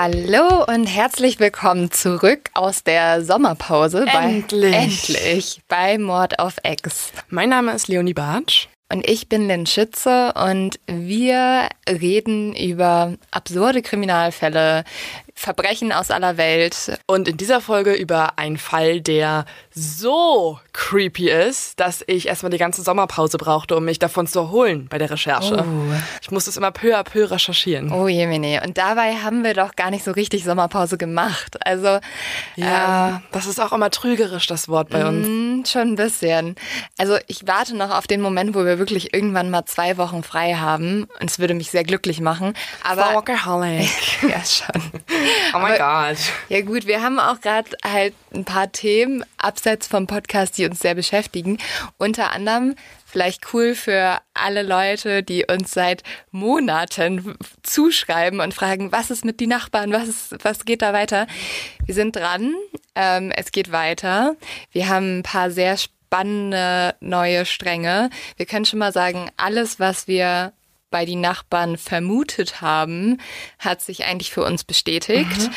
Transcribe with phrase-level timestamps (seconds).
[0.00, 4.06] Hallo und herzlich willkommen zurück aus der Sommerpause.
[4.06, 4.70] Endlich.
[4.72, 7.12] Bei, endlich bei Mord auf Ex.
[7.30, 8.68] Mein Name ist Leonie Bartsch.
[8.92, 14.84] Und ich bin Lynn Schütze und wir reden über absurde Kriminalfälle,
[15.38, 16.98] Verbrechen aus aller Welt.
[17.06, 22.58] Und in dieser Folge über einen Fall, der so creepy ist, dass ich erstmal die
[22.58, 25.64] ganze Sommerpause brauchte, um mich davon zu erholen bei der Recherche.
[25.64, 25.94] Oh.
[26.20, 27.92] Ich musste es immer peu à peu recherchieren.
[27.92, 28.62] Oh je, Mene.
[28.66, 31.56] Und dabei haben wir doch gar nicht so richtig Sommerpause gemacht.
[31.64, 32.00] Also
[32.56, 35.26] Ja, das ist auch immer trügerisch, das Wort bei uns.
[35.28, 36.56] Mm, Schon ein bisschen.
[36.98, 40.54] Also ich warte noch auf den Moment, wo wir wirklich irgendwann mal zwei Wochen frei
[40.54, 41.06] haben.
[41.20, 42.54] Und es würde mich sehr glücklich machen.
[42.82, 43.88] Aber Workaholic.
[44.22, 44.82] ja schon.
[45.54, 46.18] Oh mein Gott.
[46.48, 50.80] Ja gut, wir haben auch gerade halt ein paar Themen abseits vom Podcast, die uns
[50.80, 51.58] sehr beschäftigen.
[51.96, 52.74] Unter anderem
[53.06, 59.40] vielleicht cool für alle Leute, die uns seit Monaten zuschreiben und fragen, was ist mit
[59.40, 61.26] die Nachbarn, was, ist, was geht da weiter?
[61.84, 62.54] Wir sind dran,
[62.94, 64.36] ähm, es geht weiter.
[64.72, 68.10] Wir haben ein paar sehr spannende neue Stränge.
[68.36, 70.52] Wir können schon mal sagen, alles, was wir
[70.90, 73.18] bei die Nachbarn vermutet haben,
[73.58, 75.50] hat sich eigentlich für uns bestätigt.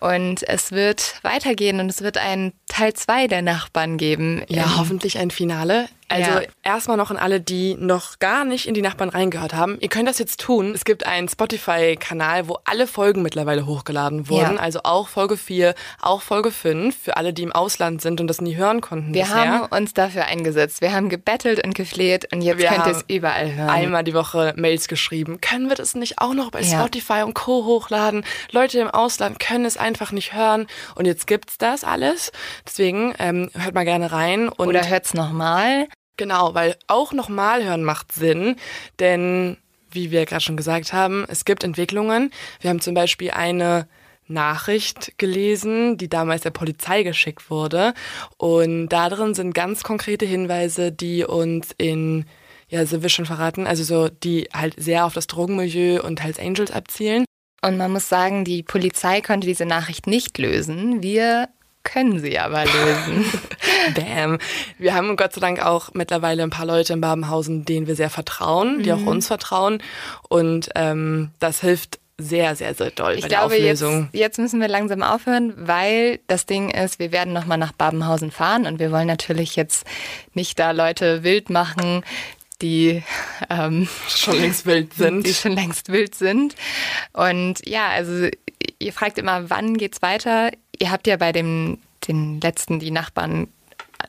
[0.00, 4.42] Und es wird weitergehen und es wird einen Teil 2 der Nachbarn geben.
[4.48, 5.88] Ja, Im- hoffentlich ein Finale.
[6.10, 6.40] Also Ja.
[6.62, 9.76] erstmal noch an alle, die noch gar nicht in die Nachbarn reingehört haben.
[9.80, 10.72] Ihr könnt das jetzt tun.
[10.74, 14.54] Es gibt einen Spotify-Kanal, wo alle Folgen mittlerweile hochgeladen wurden.
[14.56, 14.60] Ja.
[14.60, 18.40] Also auch Folge 4, auch Folge 5 für alle, die im Ausland sind und das
[18.40, 19.36] nie hören konnten Wir bisher.
[19.52, 20.80] haben uns dafür eingesetzt.
[20.80, 23.68] Wir haben gebettelt und gefleht und jetzt Wir könnt ihr es überall hören.
[23.68, 25.40] einmal die Woche Mails geschrieben.
[25.42, 26.78] Können wir das nicht auch noch bei Ja.
[26.78, 27.64] Spotify und Co.
[27.66, 28.24] hochladen?
[28.50, 30.66] Leute im Ausland können es einfach nicht hören.
[30.94, 32.32] Und jetzt gibt's das alles.
[32.66, 34.48] Deswegen ähm, hört mal gerne rein.
[34.48, 35.88] Und Oder hört's nochmal.
[36.16, 38.56] Genau, weil auch nochmal hören macht Sinn,
[38.98, 39.56] denn
[39.90, 42.30] wie wir gerade schon gesagt haben, es gibt Entwicklungen.
[42.60, 43.88] Wir haben zum Beispiel eine
[44.26, 47.94] Nachricht gelesen, die damals der Polizei geschickt wurde.
[48.36, 52.26] Und darin sind ganz konkrete Hinweise, die uns in,
[52.68, 56.38] ja, sind wir schon verraten, also so, die halt sehr auf das Drogenmilieu und Hells
[56.38, 57.24] Angels abzielen.
[57.62, 61.02] Und man muss sagen, die Polizei konnte diese Nachricht nicht lösen.
[61.02, 61.48] Wir
[61.82, 63.24] können sie aber lösen.
[63.94, 64.38] Bam.
[64.78, 68.10] Wir haben Gott sei Dank auch mittlerweile ein paar Leute in Babenhausen, denen wir sehr
[68.10, 69.08] vertrauen, die auch Mhm.
[69.08, 69.82] uns vertrauen.
[70.28, 74.08] Und ähm, das hilft sehr, sehr, sehr doll Ich bei der glaube, jetzt, Auflösung.
[74.12, 78.66] jetzt müssen wir langsam aufhören, weil das Ding ist, wir werden nochmal nach Babenhausen fahren
[78.66, 79.86] und wir wollen natürlich jetzt
[80.34, 82.02] nicht da Leute wild machen,
[82.62, 83.02] die,
[83.50, 85.26] ähm, Schon längst wild sind.
[85.26, 86.54] die schon längst wild sind.
[87.12, 88.28] Und ja, also
[88.78, 90.50] ihr fragt immer, wann geht's weiter?
[90.78, 93.48] Ihr habt ja bei dem, den letzten, die Nachbarn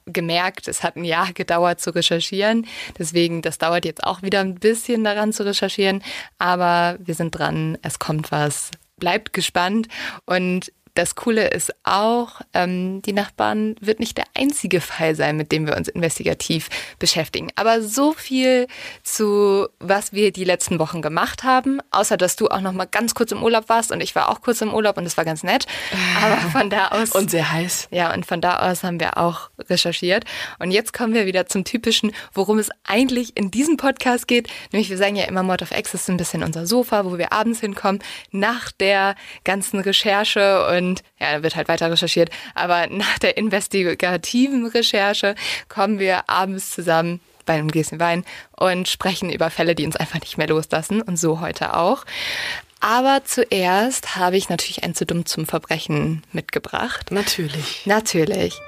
[0.06, 2.68] gemerkt, es hat ein Jahr gedauert zu recherchieren.
[2.98, 6.04] Deswegen, das dauert jetzt auch wieder ein bisschen daran zu recherchieren.
[6.38, 8.72] Aber wir sind dran, es kommt was.
[8.98, 9.88] Bleibt gespannt.
[10.26, 15.54] Und das Coole ist auch, ähm, die Nachbarn wird nicht der einzige Fall sein, mit
[15.54, 16.68] dem wir uns investigativ
[17.00, 17.52] beschäftigen.
[17.56, 18.68] Aber so viel
[19.02, 23.16] zu, was wir die letzten Wochen gemacht haben, außer dass du auch noch mal ganz
[23.16, 25.42] kurz im Urlaub warst und ich war auch kurz im Urlaub und es war ganz
[25.42, 25.68] nett.
[26.22, 27.88] Aber von da aus Und sehr heiß.
[27.92, 30.26] ja, und von da aus haben wir auch recherchiert.
[30.60, 34.50] Und jetzt kommen wir wieder zum typischen, worum es eigentlich in diesem Podcast geht.
[34.74, 37.32] Nämlich, wir sagen ja immer, Mord of X ist ein bisschen unser Sofa, wo wir
[37.32, 40.89] abends hinkommen, nach der ganzen Recherche und
[41.20, 42.30] ja, da wird halt weiter recherchiert.
[42.56, 45.36] Aber nach der investigativen Recherche
[45.68, 48.26] kommen wir abends zusammen bei einem Gläschen Wein
[48.56, 52.06] und sprechen über Fälle, die uns einfach nicht mehr loslassen und so heute auch.
[52.80, 57.12] Aber zuerst habe ich natürlich ein zu dumm zum Verbrechen mitgebracht.
[57.12, 57.86] Natürlich.
[57.86, 58.60] Natürlich.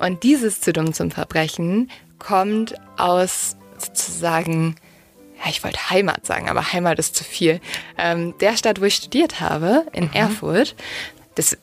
[0.00, 4.76] Und dieses zu dumm zum Verbrechen kommt aus sozusagen,
[5.42, 7.60] ja, ich wollte Heimat sagen, aber Heimat ist zu viel.
[7.98, 10.12] Ähm, der Stadt, wo ich studiert habe, in mhm.
[10.12, 10.74] Erfurt,
[11.34, 11.56] das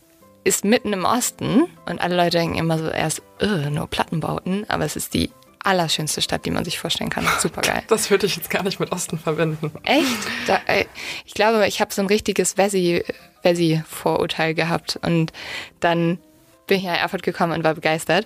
[0.43, 4.85] ist mitten im Osten und alle Leute denken immer so erst, uh, nur Plattenbauten, aber
[4.85, 5.29] es ist die
[5.59, 7.27] allerschönste Stadt, die man sich vorstellen kann.
[7.39, 7.83] Super geil.
[7.89, 9.71] Das würde ich jetzt gar nicht mit Osten verbinden.
[9.83, 10.17] Echt?
[10.47, 10.85] Da, äh,
[11.25, 15.33] ich glaube, ich habe so ein richtiges Wessi-Vorurteil gehabt und
[15.81, 16.19] dann
[16.67, 18.25] bin ich nach Erfurt gekommen und war begeistert.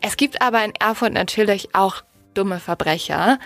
[0.00, 2.02] Es gibt aber in Erfurt natürlich auch
[2.36, 3.38] dumme Verbrecher.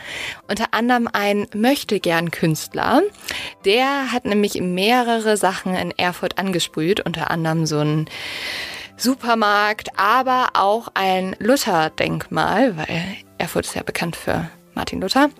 [0.48, 3.02] Unter anderem ein Möchtegern-Künstler.
[3.64, 8.08] Der hat nämlich mehrere Sachen in Erfurt angesprüht, unter anderem so ein
[8.96, 15.30] Supermarkt, aber auch ein Luther-Denkmal, weil Erfurt ist ja bekannt für Martin Luther.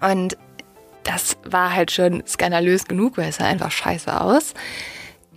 [0.00, 0.36] Und
[1.02, 4.54] das war halt schon skandalös genug, weil es sah einfach scheiße aus.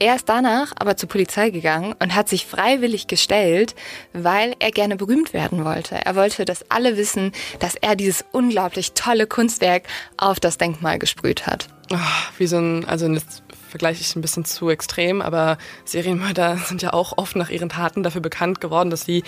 [0.04, 3.74] Er ist danach aber zur Polizei gegangen und hat sich freiwillig gestellt,
[4.12, 5.96] weil er gerne berühmt werden wollte.
[5.96, 9.84] Er wollte, dass alle wissen, dass er dieses unglaublich tolle Kunstwerk
[10.18, 11.70] auf das Denkmal gesprüht hat.
[11.90, 11.98] Oh,
[12.38, 13.08] wie so ein, also
[13.74, 18.04] vergleiche ich ein bisschen zu extrem, aber Serienmörder sind ja auch oft nach ihren Taten
[18.04, 19.24] dafür bekannt geworden, dass sie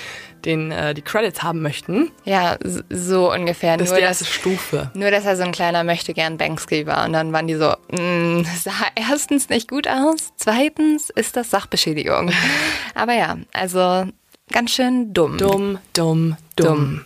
[0.46, 2.12] den, äh, die Credits haben möchten.
[2.26, 2.56] Ja,
[2.92, 3.76] so ungefähr.
[3.76, 4.92] Das ist die erste dass, Stufe.
[4.94, 7.06] Nur, dass er so ein kleiner möchte gern Banksy war.
[7.06, 11.50] Und dann waren die so, mh, mm, sah erstens nicht gut aus, zweitens ist das
[11.50, 12.32] Sachbeschädigung.
[12.94, 14.06] aber ja, also
[14.52, 15.40] ganz schön dumm.
[15.40, 16.68] Dumm, dumm, dumm.
[16.68, 17.06] dumm.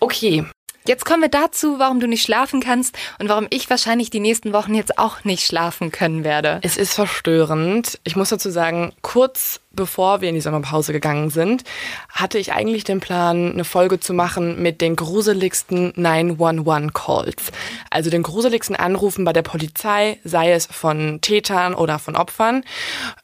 [0.00, 0.46] Okay,
[0.86, 4.52] Jetzt kommen wir dazu, warum du nicht schlafen kannst und warum ich wahrscheinlich die nächsten
[4.52, 6.60] Wochen jetzt auch nicht schlafen können werde.
[6.62, 7.98] Es ist verstörend.
[8.04, 11.64] Ich muss dazu sagen, kurz bevor wir in die Sommerpause gegangen sind,
[12.08, 17.52] hatte ich eigentlich den Plan, eine Folge zu machen mit den gruseligsten 911-Calls.
[17.90, 22.64] Also den gruseligsten Anrufen bei der Polizei, sei es von Tätern oder von Opfern.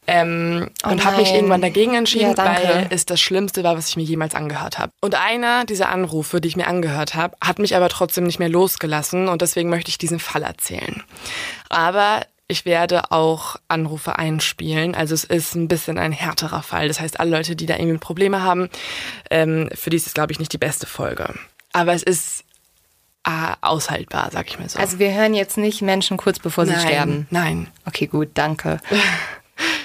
[0.06, 3.88] Ähm, oh und habe mich irgendwann dagegen entschieden, ja, weil es das Schlimmste war, was
[3.88, 4.92] ich mir jemals angehört habe.
[5.00, 8.48] Und einer dieser Anrufe, die ich mir angehört habe, hat mich aber trotzdem nicht mehr
[8.48, 11.02] losgelassen und deswegen möchte ich diesen Fall erzählen.
[11.68, 14.94] Aber ich werde auch Anrufe einspielen.
[14.94, 16.88] Also es ist ein bisschen ein härterer Fall.
[16.88, 18.68] Das heißt, alle Leute, die da irgendwie Probleme haben,
[19.30, 21.34] ähm, für die ist es, glaube ich, nicht die beste Folge.
[21.72, 22.44] Aber es ist
[23.24, 24.78] äh, aushaltbar, sag ich mal so.
[24.78, 27.26] Also wir hören jetzt nicht Menschen kurz bevor sie nein, sterben.
[27.30, 27.68] Nein.
[27.86, 28.80] Okay, gut, danke.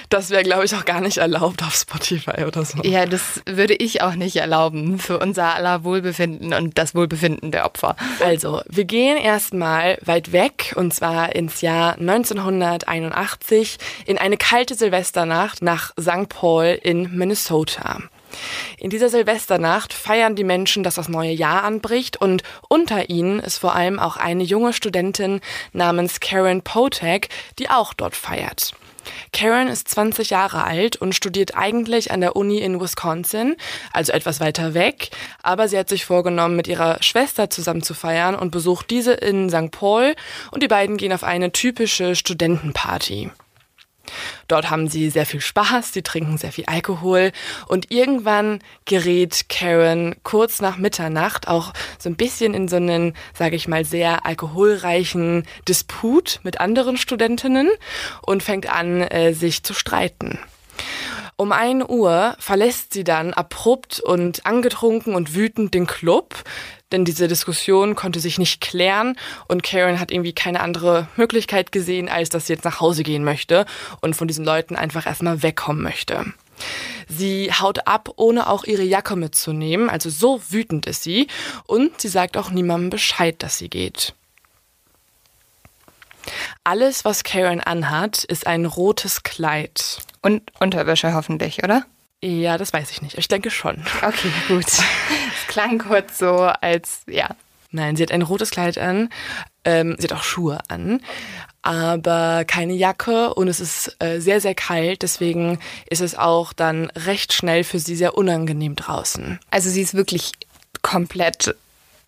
[0.08, 2.82] Das wäre, glaube ich, auch gar nicht erlaubt auf Spotify oder so.
[2.82, 7.66] Ja, das würde ich auch nicht erlauben für unser aller Wohlbefinden und das Wohlbefinden der
[7.66, 7.96] Opfer.
[8.20, 15.62] Also, wir gehen erstmal weit weg und zwar ins Jahr 1981 in eine kalte Silvesternacht
[15.62, 16.28] nach St.
[16.28, 18.00] Paul in Minnesota.
[18.78, 23.58] In dieser Silvesternacht feiern die Menschen, dass das neue Jahr anbricht und unter ihnen ist
[23.58, 25.40] vor allem auch eine junge Studentin
[25.72, 28.72] namens Karen Potek, die auch dort feiert.
[29.32, 33.56] Karen ist 20 Jahre alt und studiert eigentlich an der Uni in Wisconsin,
[33.92, 35.10] also etwas weiter weg,
[35.42, 39.50] aber sie hat sich vorgenommen, mit ihrer Schwester zusammen zu feiern und besucht diese in
[39.50, 39.70] St.
[39.70, 40.14] Paul
[40.50, 43.30] und die beiden gehen auf eine typische Studentenparty.
[44.48, 47.32] Dort haben sie sehr viel Spaß, sie trinken sehr viel Alkohol
[47.66, 53.56] und irgendwann gerät Karen kurz nach Mitternacht auch so ein bisschen in so einen, sage
[53.56, 57.68] ich mal, sehr alkoholreichen Disput mit anderen Studentinnen
[58.22, 60.38] und fängt an, äh, sich zu streiten.
[61.38, 66.34] Um ein Uhr verlässt sie dann abrupt und angetrunken und wütend den Club,
[66.92, 69.16] denn diese Diskussion konnte sich nicht klären
[69.48, 73.24] und Karen hat irgendwie keine andere Möglichkeit gesehen, als dass sie jetzt nach Hause gehen
[73.24, 73.66] möchte
[74.00, 76.24] und von diesen Leuten einfach erstmal wegkommen möchte.
[77.08, 81.26] Sie haut ab, ohne auch ihre Jacke mitzunehmen, also so wütend ist sie
[81.66, 84.14] und sie sagt auch niemandem Bescheid, dass sie geht.
[86.64, 90.00] Alles, was Karen anhat, ist ein rotes Kleid.
[90.22, 91.86] Und Unterwäsche hoffentlich, oder?
[92.26, 93.16] Ja, das weiß ich nicht.
[93.18, 93.84] Ich denke schon.
[94.02, 94.66] Okay, gut.
[94.66, 97.28] Es klang kurz so, als ja.
[97.70, 99.10] Nein, sie hat ein rotes Kleid an.
[99.64, 101.00] Ähm, sie hat auch Schuhe an,
[101.62, 105.02] aber keine Jacke und es ist äh, sehr, sehr kalt.
[105.02, 109.38] Deswegen ist es auch dann recht schnell für sie sehr unangenehm draußen.
[109.50, 110.32] Also sie ist wirklich
[110.82, 111.54] komplett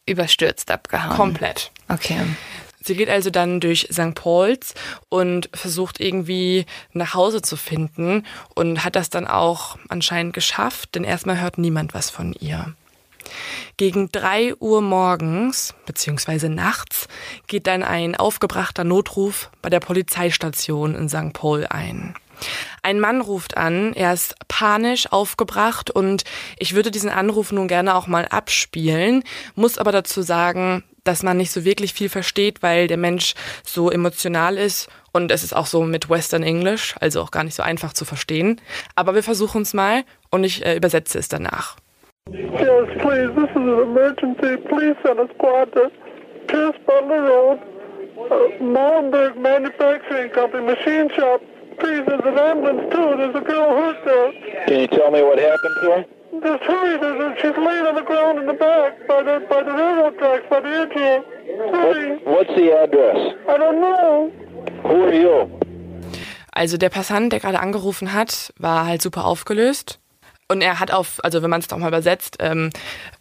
[0.06, 1.16] überstürzt abgehauen.
[1.16, 1.70] Komplett.
[1.88, 2.18] Okay.
[2.82, 4.14] Sie geht also dann durch St.
[4.14, 4.74] Pauls
[5.08, 11.04] und versucht irgendwie nach Hause zu finden und hat das dann auch anscheinend geschafft, denn
[11.04, 12.74] erstmal hört niemand was von ihr.
[13.76, 16.48] Gegen drei Uhr morgens bzw.
[16.48, 17.08] nachts
[17.46, 21.32] geht dann ein aufgebrachter Notruf bei der Polizeistation in St.
[21.32, 22.14] Paul ein.
[22.82, 26.24] Ein Mann ruft an, er ist panisch aufgebracht und
[26.58, 31.38] ich würde diesen Anruf nun gerne auch mal abspielen, muss aber dazu sagen, dass man
[31.38, 33.34] nicht so wirklich viel versteht, weil der Mensch
[33.64, 37.54] so emotional ist und es ist auch so mit Western English, also auch gar nicht
[37.54, 38.60] so einfach zu verstehen.
[38.94, 41.76] Aber wir versuchen es mal und ich äh, übersetze es danach.
[42.30, 43.32] Yes, please.
[43.34, 44.58] This is an emergency.
[44.68, 45.90] Please send a squad to
[46.46, 47.58] Pierce Butler Road,
[48.30, 51.40] uh, Molenberg Manufacturing Company, machine shop.
[51.78, 53.16] Please, there's an ambulance too.
[53.16, 54.32] There's a girl hurt there.
[54.66, 56.17] Can you tell me what happened to her?
[56.40, 60.18] There's a, she's laying on the ground in the back by the by the railroad
[60.18, 61.24] tracks by the.
[61.58, 63.34] What, what's the address?
[63.48, 64.30] I don't know.
[64.82, 65.50] Who are you?
[66.52, 69.98] Also der Passant, der gerade angerufen hat, war halt super aufgelöst.
[70.48, 72.70] Und er hat auf, also wenn man es doch mal übersetzt, ähm,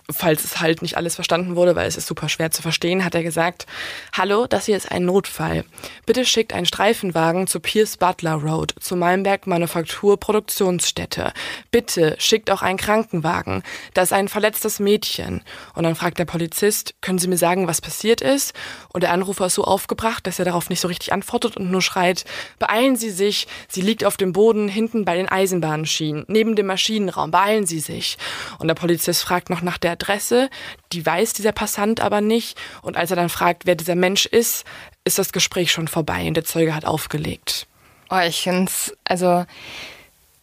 [0.09, 3.13] falls es halt nicht alles verstanden wurde, weil es ist super schwer zu verstehen, hat
[3.13, 3.65] er gesagt,
[4.13, 5.65] hallo, das hier ist ein Notfall.
[6.05, 11.33] Bitte schickt einen Streifenwagen zu Pierce Butler Road, zu Malmberg Manufaktur Produktionsstätte.
[11.71, 13.63] Bitte schickt auch einen Krankenwagen.
[13.93, 15.41] Da ist ein verletztes Mädchen.
[15.73, 18.53] Und dann fragt der Polizist, können Sie mir sagen, was passiert ist?
[18.93, 21.81] Und der Anrufer ist so aufgebracht, dass er darauf nicht so richtig antwortet und nur
[21.81, 22.23] schreit,
[22.59, 27.31] beeilen Sie sich, sie liegt auf dem Boden hinten bei den Eisenbahnschienen, neben dem Maschinenraum,
[27.31, 28.17] beeilen Sie sich.
[28.59, 30.49] Und der Polizist fragt noch nach der Adresse,
[30.93, 32.57] die weiß dieser Passant aber nicht.
[32.81, 34.65] Und als er dann fragt, wer dieser Mensch ist,
[35.03, 37.67] ist das Gespräch schon vorbei und der Zeuge hat aufgelegt.
[38.09, 39.45] Oh, ich find's, also,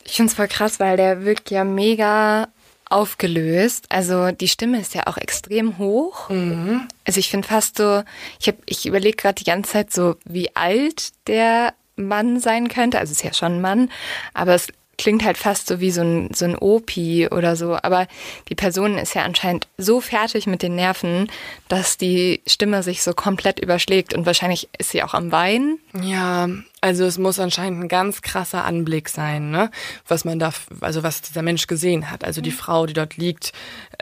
[0.04, 2.49] ich find's voll krass, weil der wirkt ja mega
[2.90, 3.87] aufgelöst.
[3.88, 6.28] Also die Stimme ist ja auch extrem hoch.
[6.28, 6.87] Mhm.
[7.06, 8.02] Also ich finde fast so,
[8.38, 12.99] ich hab, ich überlege gerade die ganze Zeit so, wie alt der Mann sein könnte.
[12.99, 13.90] Also es ist ja schon ein Mann,
[14.34, 17.77] aber es klingt halt fast so wie so ein, so ein Opi oder so.
[17.83, 18.07] Aber
[18.49, 21.31] die Person ist ja anscheinend so fertig mit den Nerven,
[21.69, 25.79] dass die Stimme sich so komplett überschlägt und wahrscheinlich ist sie auch am Weinen.
[26.01, 26.49] Ja,
[26.81, 29.71] also es muss anscheinend ein ganz krasser Anblick sein, ne?
[30.07, 32.25] Was man da, also was dieser Mensch gesehen hat.
[32.25, 33.53] Also die Frau, die dort liegt,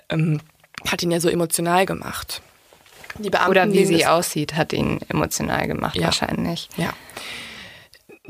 [0.09, 0.41] ähm,
[0.87, 2.43] hat ihn ja so emotional gemacht.
[3.19, 6.05] Die Beamten Oder wie sie aussieht, hat ihn emotional gemacht, ja.
[6.05, 6.69] wahrscheinlich.
[6.77, 6.93] Ja.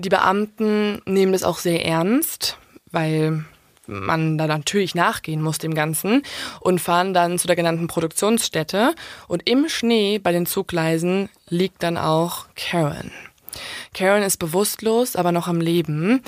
[0.02, 2.58] Die Beamten nehmen das auch sehr ernst,
[2.90, 3.44] weil
[3.86, 6.24] man da natürlich nachgehen muss dem Ganzen
[6.58, 8.96] und fahren dann zu der genannten Produktionsstätte
[9.28, 13.12] und im Schnee bei den Zuggleisen liegt dann auch Karen.
[13.94, 16.22] Karen ist bewusstlos, aber noch am Leben.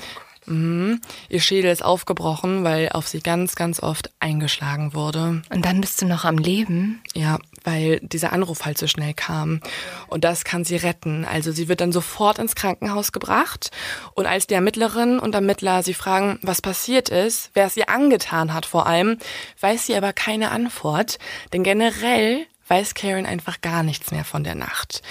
[0.45, 1.01] Mhm.
[1.27, 5.41] Ihr Schädel ist aufgebrochen, weil auf sie ganz, ganz oft eingeschlagen wurde.
[5.49, 7.01] Und dann bist du noch am Leben?
[7.13, 9.59] Ja, weil dieser Anruf halt so schnell kam.
[10.07, 11.25] Und das kann sie retten.
[11.25, 13.71] Also sie wird dann sofort ins Krankenhaus gebracht.
[14.13, 18.53] Und als die Ermittlerinnen und Ermittler sie fragen, was passiert ist, wer es ihr angetan
[18.53, 19.17] hat vor allem,
[19.59, 21.17] weiß sie aber keine Antwort.
[21.51, 25.01] Denn generell weiß Karen einfach gar nichts mehr von der Nacht.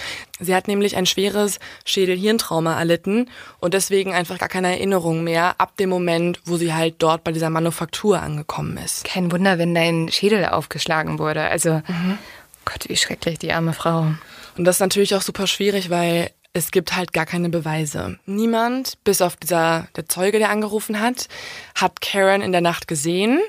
[0.41, 3.31] Sie hat nämlich ein schweres Schädel-Hirntrauma erlitten
[3.61, 7.33] und deswegen einfach gar keine Erinnerung mehr ab dem Moment, wo sie halt dort bei
[7.33, 9.05] dieser Manufaktur angekommen ist.
[9.05, 11.43] Kein Wunder, wenn dein Schädel aufgeschlagen wurde.
[11.43, 12.19] Also, mhm.
[12.65, 14.15] Gott, wie schrecklich, die arme Frau.
[14.57, 18.19] Und das ist natürlich auch super schwierig, weil es gibt halt gar keine Beweise.
[18.27, 21.29] Niemand, bis auf dieser, der Zeuge, der angerufen hat,
[21.75, 23.41] hat Karen in der Nacht gesehen.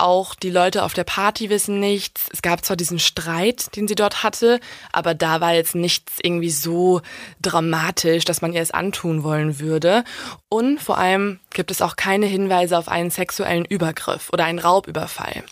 [0.00, 2.28] Auch die Leute auf der Party wissen nichts.
[2.32, 4.60] Es gab zwar diesen Streit, den sie dort hatte,
[4.92, 7.02] aber da war jetzt nichts irgendwie so
[7.42, 10.04] dramatisch, dass man ihr es antun wollen würde.
[10.48, 15.42] Und vor allem gibt es auch keine Hinweise auf einen sexuellen Übergriff oder einen Raubüberfall.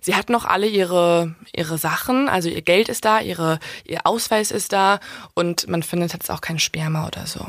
[0.00, 4.52] Sie hat noch alle ihre, ihre Sachen, also ihr Geld ist da, ihre, ihr Ausweis
[4.52, 5.00] ist da
[5.34, 7.44] und man findet jetzt auch kein Sperma oder so.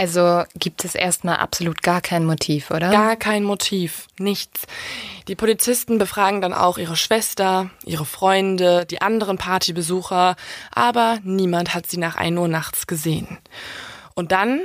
[0.00, 2.90] Also gibt es erstmal absolut gar kein Motiv, oder?
[2.90, 4.62] Gar kein Motiv, nichts.
[5.28, 10.36] Die Polizisten befragen dann auch ihre Schwester, ihre Freunde, die anderen Partybesucher,
[10.74, 13.36] aber niemand hat sie nach 1 Uhr nachts gesehen.
[14.14, 14.62] Und dann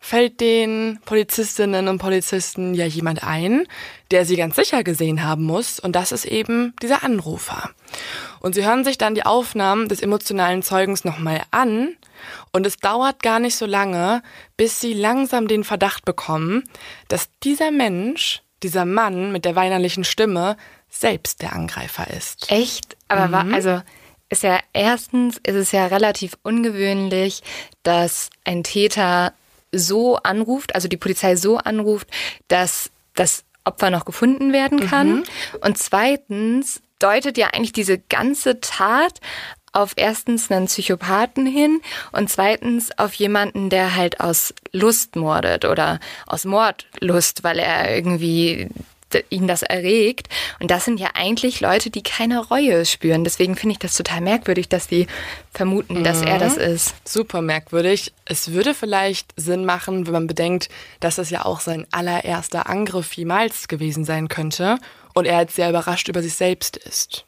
[0.00, 3.66] fällt den Polizistinnen und Polizisten ja jemand ein,
[4.10, 7.70] der sie ganz sicher gesehen haben muss, und das ist eben dieser Anrufer.
[8.40, 11.96] Und sie hören sich dann die Aufnahmen des emotionalen Zeugens nochmal an,
[12.52, 14.22] und es dauert gar nicht so lange,
[14.56, 16.64] bis sie langsam den Verdacht bekommen,
[17.08, 20.56] dass dieser Mensch, dieser Mann mit der weinerlichen Stimme,
[20.88, 22.50] selbst der Angreifer ist.
[22.50, 22.96] Echt?
[23.08, 23.32] Aber mhm.
[23.32, 23.82] war, also
[24.30, 27.42] ist ja erstens ist es ja relativ ungewöhnlich,
[27.82, 29.32] dass ein Täter
[29.72, 32.08] so anruft, also die Polizei so anruft,
[32.48, 35.16] dass das Opfer noch gefunden werden kann.
[35.16, 35.24] Mhm.
[35.62, 39.20] Und zweitens deutet ja eigentlich diese ganze Tat
[39.74, 41.80] auf erstens einen Psychopathen hin
[42.12, 48.68] und zweitens auf jemanden, der halt aus Lust mordet oder aus Mordlust, weil er irgendwie
[49.30, 50.28] ihn das erregt.
[50.60, 53.24] Und das sind ja eigentlich Leute, die keine Reue spüren.
[53.24, 55.06] Deswegen finde ich das total merkwürdig, dass die
[55.52, 56.94] vermuten, dass er das ist.
[57.04, 58.12] Super merkwürdig.
[58.24, 60.68] Es würde vielleicht Sinn machen, wenn man bedenkt,
[61.00, 64.78] dass es ja auch sein allererster Angriff jemals gewesen sein könnte
[65.14, 67.24] und er jetzt sehr überrascht über sich selbst ist.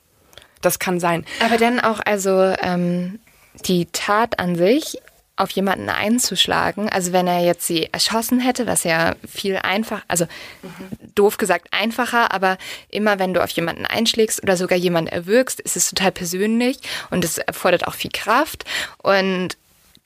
[0.62, 1.24] Das kann sein.
[1.44, 3.18] Aber dann auch, also ähm,
[3.64, 4.98] die Tat an sich
[5.36, 10.24] auf jemanden einzuschlagen, also wenn er jetzt sie erschossen hätte, was ja viel einfach, also
[10.62, 11.14] mhm.
[11.14, 12.56] doof gesagt einfacher, aber
[12.88, 16.78] immer wenn du auf jemanden einschlägst oder sogar jemanden erwürgst, ist es total persönlich
[17.10, 18.64] und es erfordert auch viel Kraft
[19.02, 19.58] und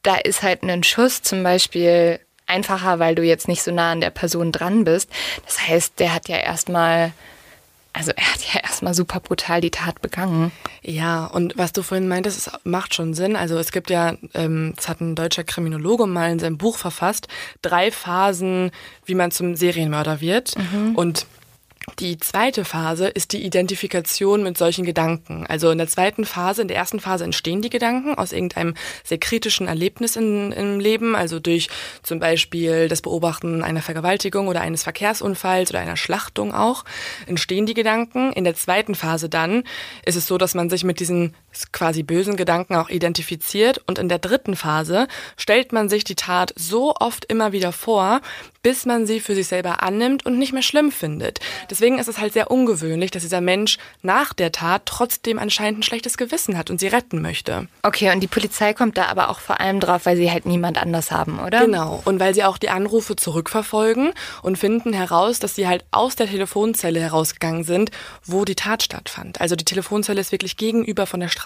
[0.03, 4.01] da ist halt ein Schuss zum Beispiel einfacher, weil du jetzt nicht so nah an
[4.01, 5.09] der Person dran bist.
[5.47, 7.13] Das heißt, der hat ja erstmal
[7.93, 10.53] also er hat ja erstmal super brutal die Tat begangen.
[10.83, 13.37] Ja, und was du vorhin meintest, es macht schon Sinn.
[13.37, 17.29] Also es gibt ja, ähm, es hat ein deutscher Kriminologe mal in seinem Buch verfasst,
[17.63, 18.71] drei Phasen,
[19.05, 20.55] wie man zum Serienmörder wird.
[20.57, 20.95] Mhm.
[20.95, 21.27] Und
[21.99, 25.47] die zweite Phase ist die Identifikation mit solchen Gedanken.
[25.47, 29.19] Also in der zweiten Phase, in der ersten Phase entstehen die Gedanken aus irgendeinem sehr
[29.19, 31.69] kritischen Erlebnis in, im Leben, also durch
[32.03, 36.85] zum Beispiel das Beobachten einer Vergewaltigung oder eines Verkehrsunfalls oder einer Schlachtung auch,
[37.27, 38.33] entstehen die Gedanken.
[38.33, 39.65] In der zweiten Phase dann
[40.05, 41.35] ist es so, dass man sich mit diesen
[41.73, 46.53] quasi bösen Gedanken auch identifiziert und in der dritten Phase stellt man sich die Tat
[46.57, 48.21] so oft immer wieder vor,
[48.63, 51.41] bis man sie für sich selber annimmt und nicht mehr schlimm findet.
[51.71, 55.83] Deswegen ist es halt sehr ungewöhnlich, dass dieser Mensch nach der Tat trotzdem anscheinend ein
[55.83, 57.69] schlechtes Gewissen hat und sie retten möchte.
[57.83, 60.77] Okay, und die Polizei kommt da aber auch vor allem drauf, weil sie halt niemand
[60.79, 61.65] anders haben, oder?
[61.65, 66.17] Genau, und weil sie auch die Anrufe zurückverfolgen und finden heraus, dass sie halt aus
[66.17, 67.91] der Telefonzelle herausgegangen sind,
[68.25, 69.41] wo die Tat stattfand.
[69.41, 71.40] Also die Telefonzelle ist wirklich gegenüber von der Straße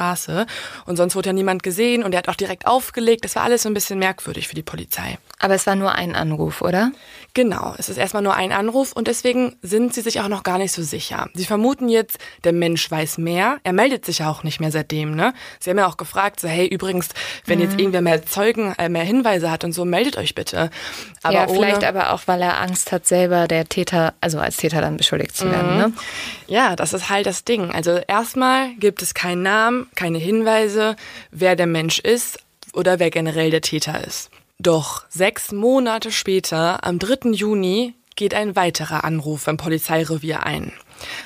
[0.86, 3.24] und sonst wurde ja niemand gesehen und er hat auch direkt aufgelegt.
[3.24, 5.18] Das war alles so ein bisschen merkwürdig für die Polizei.
[5.44, 6.90] Aber es war nur ein Anruf, oder?
[7.34, 10.56] Genau, es ist erstmal nur ein Anruf und deswegen sind sie sich auch noch gar
[10.56, 11.28] nicht so sicher.
[11.34, 13.58] Sie vermuten jetzt, der Mensch weiß mehr.
[13.62, 15.34] Er meldet sich ja auch nicht mehr seitdem, ne?
[15.60, 17.10] Sie haben ja auch gefragt, so, hey, übrigens,
[17.44, 17.64] wenn mhm.
[17.64, 20.70] jetzt irgendwer mehr Zeugen, äh, mehr Hinweise hat und so, meldet euch bitte.
[21.22, 24.80] Aber ja, vielleicht aber auch, weil er Angst hat, selber der Täter, also als Täter
[24.80, 25.78] dann beschuldigt zu werden, mhm.
[25.78, 25.92] ne?
[26.46, 27.70] Ja, das ist halt das Ding.
[27.70, 30.96] Also erstmal gibt es keinen Namen, keine Hinweise,
[31.32, 32.38] wer der Mensch ist
[32.72, 34.30] oder wer generell der Täter ist.
[34.58, 37.30] Doch sechs Monate später, am 3.
[37.32, 40.72] Juni, geht ein weiterer Anruf beim Polizeirevier ein.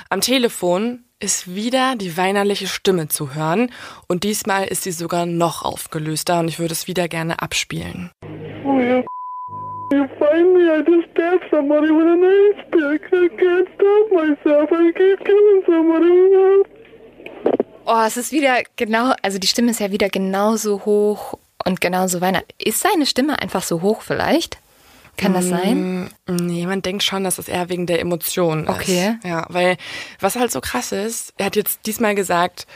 [0.08, 3.70] Am Telefon ist wieder die weinerliche Stimme zu hören
[4.06, 8.10] und diesmal ist sie sogar noch aufgelöster und ich würde es wieder gerne abspielen.
[8.64, 9.02] Oh ja.
[9.90, 13.10] You find me, I just stabbed somebody with an ice pick.
[13.10, 14.70] I can't stop myself.
[14.70, 16.08] I keep killing somebody.
[17.86, 21.38] Oh, es ist wieder genau, also die Stimme ist ja wieder genauso hoch
[21.68, 22.48] und genauso Weihnachten.
[22.58, 24.58] Ist seine Stimme einfach so hoch vielleicht?
[25.18, 26.10] Kann das sein?
[26.26, 29.16] Mm, nee, man denkt schon, dass es eher wegen der Emotionen okay.
[29.18, 29.28] ist.
[29.28, 29.76] Ja, weil
[30.20, 32.66] was halt so krass ist, er hat jetzt diesmal gesagt,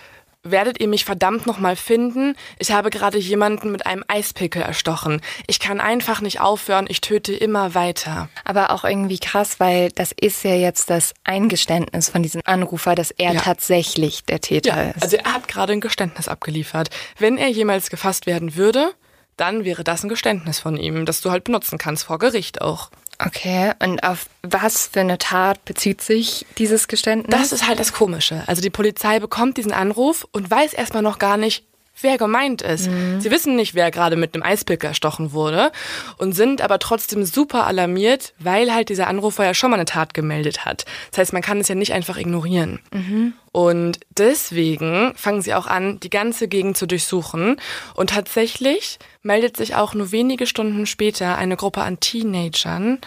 [0.42, 2.34] werdet ihr mich verdammt nochmal finden?
[2.58, 5.20] Ich habe gerade jemanden mit einem Eispickel erstochen.
[5.46, 8.28] Ich kann einfach nicht aufhören, ich töte immer weiter.
[8.44, 13.10] Aber auch irgendwie krass, weil das ist ja jetzt das Eingeständnis von diesem Anrufer, dass
[13.10, 13.40] er ja.
[13.40, 15.02] tatsächlich der Täter ja, ist.
[15.02, 16.90] Also er hat gerade ein Geständnis abgeliefert.
[17.18, 18.92] Wenn er jemals gefasst werden würde,
[19.36, 22.90] dann wäre das ein Geständnis von ihm, das du halt benutzen kannst vor Gericht auch.
[23.24, 27.30] Okay, und auf was für eine Tat bezieht sich dieses Geständnis?
[27.30, 28.42] Das ist halt das Komische.
[28.46, 31.64] Also die Polizei bekommt diesen Anruf und weiß erstmal noch gar nicht,
[32.00, 32.90] wer gemeint ist.
[32.90, 33.20] Mhm.
[33.20, 35.72] Sie wissen nicht, wer gerade mit einem Eispicker erstochen wurde
[36.16, 40.14] und sind aber trotzdem super alarmiert, weil halt dieser Anrufer ja schon mal eine Tat
[40.14, 40.84] gemeldet hat.
[41.10, 42.80] Das heißt, man kann es ja nicht einfach ignorieren.
[42.92, 43.34] Mhm.
[43.52, 47.56] Und deswegen fangen sie auch an, die ganze Gegend zu durchsuchen.
[47.94, 52.98] Und tatsächlich meldet sich auch nur wenige Stunden später eine Gruppe an Teenagern.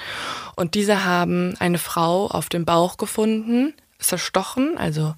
[0.55, 5.15] Und diese haben eine Frau auf dem Bauch gefunden, zerstochen, also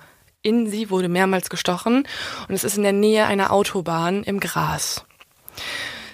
[0.48, 2.08] in sie wurde mehrmals gestochen
[2.48, 5.04] und es ist in der Nähe einer Autobahn im Gras.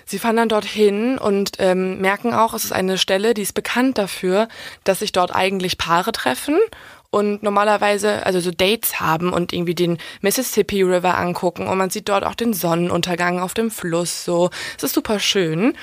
[0.06, 3.98] Sie fahren dann dorthin und ähm, merken auch, es ist eine Stelle, die ist bekannt
[3.98, 4.48] dafür,
[4.84, 6.60] dass sich dort eigentlich Paare treffen
[7.10, 12.10] und normalerweise also so Dates haben und irgendwie den Mississippi River angucken und man sieht
[12.10, 14.50] dort auch den Sonnenuntergang auf dem Fluss so.
[14.78, 15.76] Es ist super schön,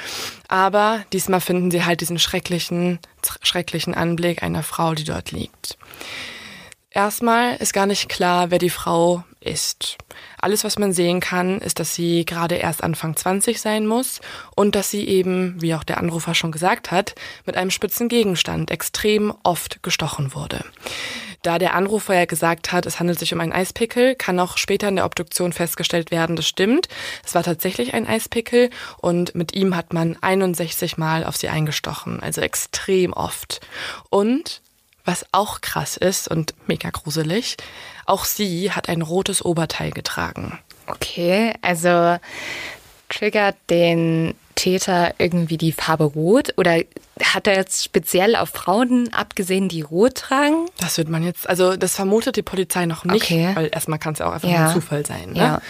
[0.49, 2.99] aber diesmal finden sie halt diesen schrecklichen
[3.43, 5.79] schrecklichen Anblick einer Frau, die dort liegt.
[6.93, 9.97] Erstmal ist gar nicht klar, wer die Frau ist.
[10.39, 14.21] Alles, was man sehen kann, ist, dass sie gerade erst Anfang 20 sein muss
[14.57, 17.15] und dass sie eben, wie auch der Anrufer schon gesagt hat,
[17.47, 20.65] mit einem spitzen Gegenstand extrem oft gestochen wurde.
[21.43, 24.89] Da der Anrufer ja gesagt hat, es handelt sich um einen Eispickel, kann auch später
[24.89, 26.89] in der Obduktion festgestellt werden, das stimmt.
[27.25, 32.21] Es war tatsächlich ein Eispickel und mit ihm hat man 61 Mal auf sie eingestochen,
[32.21, 33.61] also extrem oft.
[34.11, 34.61] Und
[35.05, 37.57] was auch krass ist und mega gruselig,
[38.07, 40.59] auch sie hat ein rotes Oberteil getragen.
[40.87, 42.19] Okay, also
[43.09, 46.81] triggert den Täter irgendwie die Farbe rot oder
[47.23, 50.67] hat er jetzt speziell auf Frauen abgesehen, die rot tragen?
[50.79, 53.51] Das wird man jetzt, also das vermutet die Polizei noch nicht, Okay.
[53.55, 54.59] weil erstmal kann es ja auch einfach Ja.
[54.61, 55.33] nur ein Zufall sein.
[55.33, 55.39] Ne?
[55.39, 55.63] Ja.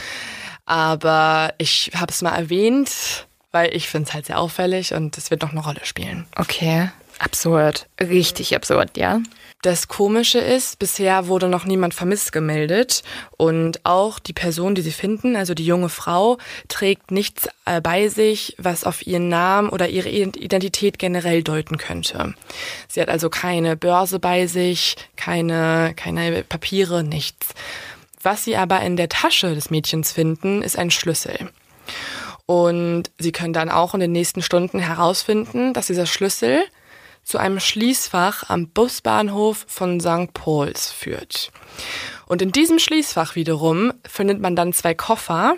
[0.66, 5.30] Aber ich habe es mal erwähnt, weil ich finde es halt sehr auffällig und es
[5.30, 6.26] wird noch eine Rolle spielen.
[6.36, 6.90] Okay,
[7.20, 7.86] absurd.
[8.00, 9.20] Richtig absurd, ja.
[9.62, 13.02] Das Komische ist, bisher wurde noch niemand vermisst gemeldet
[13.36, 18.08] und auch die Person, die sie finden, also die junge Frau, trägt nichts äh, bei
[18.08, 22.34] sich, was auf ihren Namen oder ihre Identität generell deuten könnte.
[22.88, 27.48] Sie hat also keine Börse bei sich, keine, keine Papiere, nichts.
[28.22, 31.50] Was sie aber in der Tasche des Mädchens finden, ist ein Schlüssel.
[32.46, 36.64] Und sie können dann auch in den nächsten Stunden herausfinden, dass dieser Schlüssel
[37.30, 40.34] zu einem Schließfach am Busbahnhof von St.
[40.34, 41.52] Pauls führt.
[42.26, 45.54] Und in diesem Schließfach wiederum findet man dann zwei Koffer.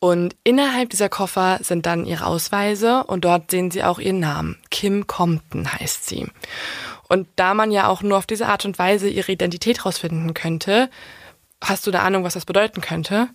[0.00, 4.58] Und innerhalb dieser Koffer sind dann ihre Ausweise und dort sehen sie auch ihren Namen.
[4.70, 6.26] Kim Compton heißt sie.
[7.08, 10.90] Und da man ja auch nur auf diese Art und Weise ihre Identität rausfinden könnte,
[11.62, 13.28] hast du eine Ahnung, was das bedeuten könnte?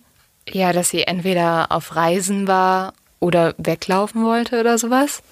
[0.48, 5.22] Ja, dass sie entweder auf Reisen war oder weglaufen wollte oder sowas.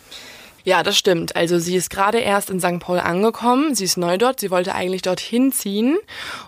[0.64, 1.36] Ja, das stimmt.
[1.36, 2.78] Also sie ist gerade erst in St.
[2.78, 3.74] Paul angekommen.
[3.74, 4.40] Sie ist neu dort.
[4.40, 5.98] Sie wollte eigentlich dorthin ziehen.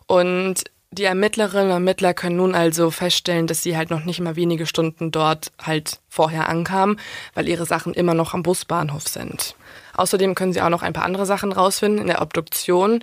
[0.06, 4.36] Und die Ermittlerinnen und Ermittler können nun also feststellen, dass sie halt noch nicht mal
[4.36, 6.98] wenige Stunden dort halt vorher ankam,
[7.34, 9.56] weil ihre Sachen immer noch am Busbahnhof sind.
[9.96, 13.02] Außerdem können sie auch noch ein paar andere Sachen rausfinden in der Obduktion,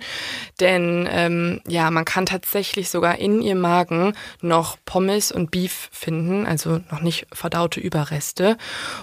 [0.60, 6.46] denn ähm, ja, man kann tatsächlich sogar in ihrem Magen noch Pommes und Beef finden,
[6.46, 8.56] also noch nicht verdaute Überreste.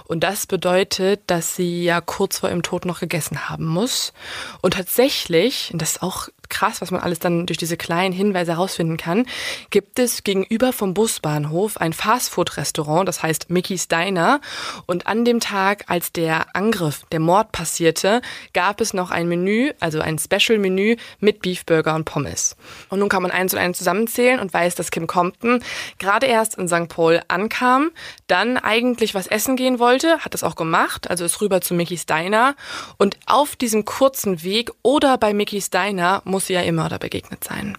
[0.06, 4.14] Und das bedeutet, dass sie ja kurz vor ihrem Tod noch gegessen haben muss.
[4.62, 8.98] Und tatsächlich, das ist auch krass, was man alles dann durch diese kleinen Hinweise herausfinden
[8.98, 9.26] kann,
[9.70, 14.42] gibt es gegenüber vom Busbahnhof ein Fastfood-Restaurant, das heißt Mickey's Diner.
[14.86, 18.22] Und an dem Tag, als der Angriff, der Mord passierte,
[18.54, 22.56] gab es noch ein Menü, also ein Special-Menü mit Beefburger und Pommes.
[22.90, 25.64] Und nun kann man eins und eins zusammenzählen und weiß, dass Kim Compton
[26.00, 26.90] gerade erst in St.
[26.90, 27.92] Paul ankam,
[28.28, 32.06] dann eigentlich was essen gehen wollte, hat das auch gemacht, also ist rüber zu Mickey's
[32.06, 32.56] Diner.
[32.98, 37.44] Und auf diesem kurzen Weg oder bei Mickey's Diner muss sie ja ihr Mörder begegnet
[37.44, 37.78] sein.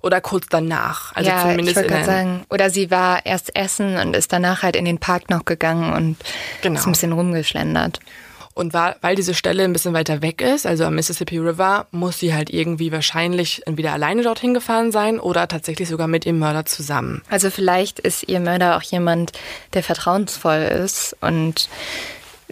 [0.00, 1.14] Oder kurz danach.
[1.14, 2.44] Also ja, zumindest ich wollte sagen.
[2.50, 6.16] Oder sie war erst essen und ist danach halt in den Park noch gegangen und
[6.60, 6.80] Genau.
[6.80, 8.00] ist ein bisschen rumgeschlendert.
[8.54, 12.18] Und war, weil diese Stelle ein bisschen weiter weg ist, also am Mississippi River, muss
[12.18, 16.66] sie halt irgendwie wahrscheinlich entweder alleine dorthin gefahren sein oder tatsächlich sogar mit ihrem Mörder
[16.66, 17.22] zusammen.
[17.30, 19.32] Also vielleicht ist ihr Mörder auch jemand,
[19.72, 21.70] der vertrauensvoll ist und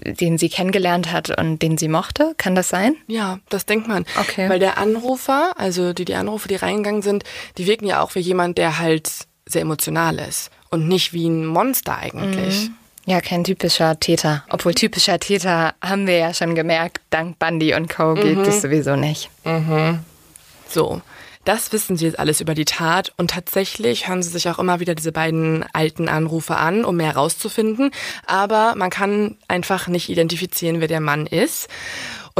[0.04, 2.34] den sie kennengelernt hat und den sie mochte.
[2.36, 2.96] Kann das sein?
[3.06, 4.04] Ja, das denkt man.
[4.18, 4.48] Okay.
[4.48, 7.24] Weil der Anrufer, also die, die Anrufe, die reingegangen sind,
[7.58, 9.10] die wirken ja auch wie jemand, der halt
[9.46, 12.70] sehr emotional ist und nicht wie ein Monster eigentlich.
[13.06, 14.44] Ja, kein typischer Täter.
[14.50, 18.14] Obwohl typischer Täter haben wir ja schon gemerkt, dank Bundy und Co.
[18.14, 19.30] gibt es sowieso nicht.
[20.68, 21.02] So,
[21.44, 24.78] das wissen sie jetzt alles über die Tat und tatsächlich hören sie sich auch immer
[24.80, 27.90] wieder diese beiden alten Anrufe an, um mehr herauszufinden.
[28.26, 31.68] Aber man kann einfach nicht identifizieren, wer der Mann ist.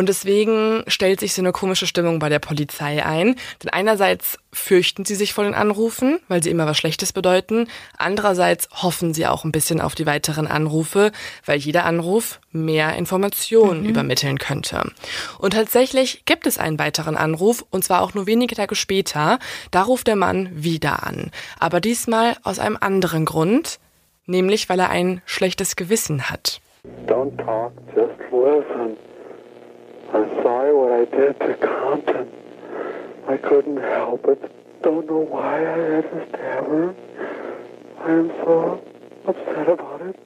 [0.00, 3.34] Und deswegen stellt sich so eine komische Stimmung bei der Polizei ein.
[3.62, 7.68] Denn einerseits fürchten sie sich vor den Anrufen, weil sie immer was Schlechtes bedeuten.
[7.98, 11.12] Andererseits hoffen sie auch ein bisschen auf die weiteren Anrufe,
[11.44, 14.90] weil jeder Anruf mehr Informationen übermitteln könnte.
[15.36, 19.38] Und tatsächlich gibt es einen weiteren Anruf, und zwar auch nur wenige Tage später.
[19.70, 21.30] Da ruft der Mann wieder an.
[21.58, 23.78] Aber diesmal aus einem anderen Grund,
[24.24, 26.62] nämlich weil er ein schlechtes Gewissen hat.
[27.06, 28.79] Don't talk, just listen.
[30.12, 32.28] I'm sorry what I did to Compton.
[33.28, 34.82] I couldn't help it.
[34.82, 36.94] Don't know why I had to stab her.
[38.00, 38.84] I am so
[39.26, 40.18] upset about it.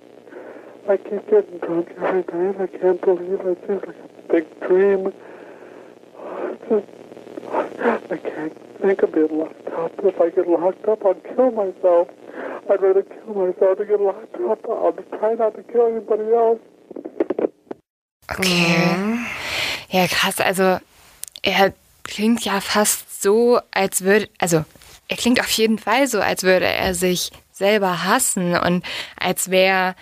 [0.88, 2.60] I keep getting drunk every night.
[2.60, 3.58] I can't believe it.
[3.68, 5.12] It's like a big dream.
[6.68, 6.86] Just,
[7.52, 9.92] I can't think of being locked up.
[10.02, 12.08] If I get locked up, I'll kill myself.
[12.70, 14.64] I'd rather kill myself than get locked up.
[14.66, 16.60] I'll try not to kill anybody else.
[18.30, 19.43] Okay.
[19.94, 20.40] Ja, krass.
[20.40, 20.80] Also,
[21.42, 24.64] er klingt ja fast so, als würde, also,
[25.06, 28.84] er klingt auf jeden Fall so, als würde er sich selber hassen und
[29.16, 29.94] als wäre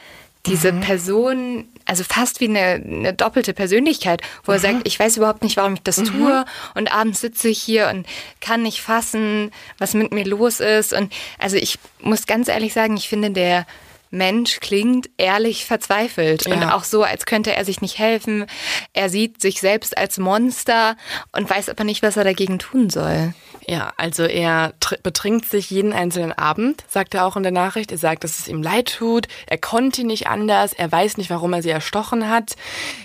[0.47, 5.43] diese Person, also fast wie eine, eine doppelte Persönlichkeit, wo er sagt, ich weiß überhaupt
[5.43, 8.07] nicht, warum ich das tue und abends sitze ich hier und
[8.41, 12.97] kann nicht fassen, was mit mir los ist und also ich muss ganz ehrlich sagen,
[12.97, 13.67] ich finde, der
[14.13, 16.77] Mensch klingt ehrlich verzweifelt und Ja.
[16.77, 18.47] auch so, als könnte er sich nicht helfen.
[18.93, 20.97] Er sieht sich selbst als Monster
[21.35, 23.35] und weiß aber nicht, was er dagegen tun soll.
[23.69, 27.93] Ja, also er tr- betrinkt sich jeden einzelnen Abend, sagt er auch in der Nachricht.
[27.93, 29.29] Er sagt, dass es ihm leid tut.
[29.47, 30.73] Er konnte nicht anders.
[30.73, 32.57] Er weiß nicht, warum er sie erstochen hat.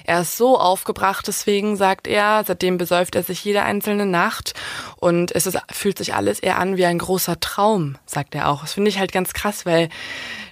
[0.04, 2.44] Er ist so aufgebracht, deswegen sagt er.
[2.46, 4.54] Seitdem besäuft er sich jede einzelne Nacht.
[4.96, 8.62] Und es ist, fühlt sich alles eher an wie ein großer Traum, sagt er auch.
[8.62, 9.90] Das finde ich halt ganz krass, weil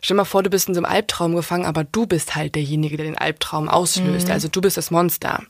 [0.06, 2.96] stell mal vor, du bist in so einem Albtraum gefangen, aber du bist halt derjenige,
[2.96, 4.30] der den Albtraum auslöst.
[4.30, 5.42] Also du bist das Monster.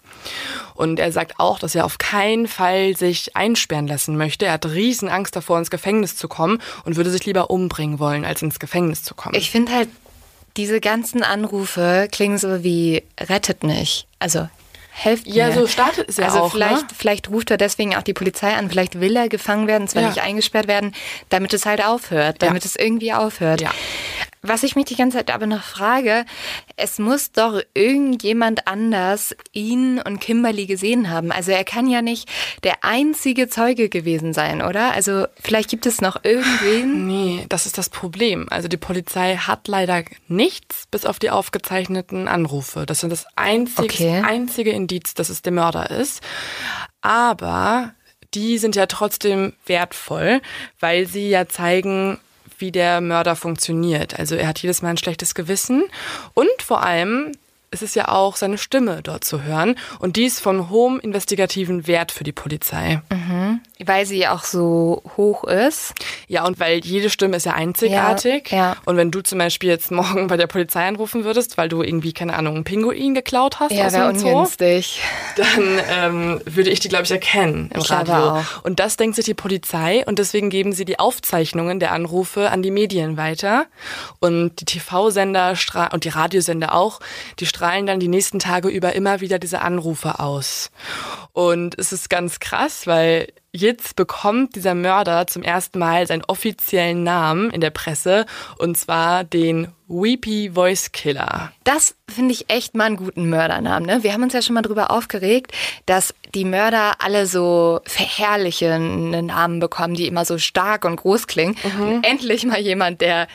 [0.75, 4.45] Und er sagt auch, dass er auf keinen Fall sich einsperren lassen möchte.
[4.45, 8.23] Er hat riesen Angst davor, ins Gefängnis zu kommen und würde sich lieber umbringen wollen,
[8.23, 9.35] als ins Gefängnis zu kommen.
[9.35, 9.89] Ich finde halt,
[10.55, 14.07] diese ganzen Anrufe klingen so wie rettet mich.
[14.19, 14.47] Also
[14.97, 15.53] helft Ja, mir.
[15.53, 16.95] so startet es ja also auch, vielleicht, ne?
[16.97, 20.07] vielleicht ruft er deswegen auch die Polizei an, vielleicht will er gefangen werden, zwar Ja.
[20.09, 20.93] nicht eingesperrt werden,
[21.29, 22.67] damit es halt aufhört, damit Ja.
[22.69, 23.61] es irgendwie aufhört.
[23.61, 23.71] Ja.
[24.47, 26.23] Was ich mich die ganze Zeit aber noch frage,
[26.77, 31.31] es muss doch irgendjemand anders ihn und Kimberly gesehen haben.
[31.31, 32.29] Also er kann ja nicht
[32.63, 34.91] der einzige Zeuge gewesen sein, oder?
[34.91, 37.05] Also vielleicht gibt es noch irgendwen.
[37.15, 38.47] Nee, das ist das Problem.
[38.51, 42.85] Also die Polizei hat leider nichts, bis auf die aufgezeichneten Anrufe.
[42.85, 44.23] Das sind das einzige, Okay.
[44.25, 46.21] einzige Indiz, dass es der Mörder ist.
[47.01, 47.93] Aber
[48.33, 50.41] die sind ja trotzdem wertvoll,
[50.79, 52.19] weil sie ja zeigen,
[52.57, 54.17] wie der Mörder funktioniert.
[54.17, 55.83] Also er hat jedes Mal ein schlechtes Gewissen
[56.33, 57.31] und vor allem
[57.75, 61.87] ist es ja auch seine Stimme dort zu hören und die ist von hohem investigativen
[61.87, 63.01] Wert für die Polizei.
[63.83, 65.93] Weil sie auch so hoch ist.
[66.29, 68.51] Ja, und weil jede Stimme ist ja einzigartig.
[68.51, 68.77] Ja, ja.
[68.85, 72.13] Und wenn du zum Beispiel jetzt morgen bei der Polizei anrufen würdest, weil du irgendwie,
[72.13, 74.47] keine Ahnung, einen Pinguin geklaut hast Ja, aus dem Zoo,
[75.35, 78.41] dann ähm, würde ich die, glaube ich, erkennen im Ich Radio.
[78.63, 82.63] Und das denkt sich die Polizei und deswegen geben sie die Aufzeichnungen der Anrufe an
[82.63, 83.65] die Medien weiter.
[84.19, 85.55] Und die TV-Sender
[85.91, 87.01] und die Radiosender auch,
[87.39, 90.71] die strahlen dann die nächsten Tage über immer wieder diese Anrufe aus.
[91.33, 97.03] Und es ist ganz krass, weil jetzt bekommt dieser Mörder zum ersten Mal seinen offiziellen
[97.03, 98.25] Namen in der Presse
[98.57, 101.51] und zwar den Weepy Voice Killer.
[101.63, 103.87] Das finde ich echt mal einen guten Mördernamen.
[103.87, 104.03] Ne?
[104.03, 105.51] Wir haben uns ja schon mal drüber aufgeregt,
[105.85, 111.55] dass die Mörder alle so verherrlichende Namen bekommen, die immer so stark und groß klingen.
[111.79, 113.27] Und endlich mal jemand, der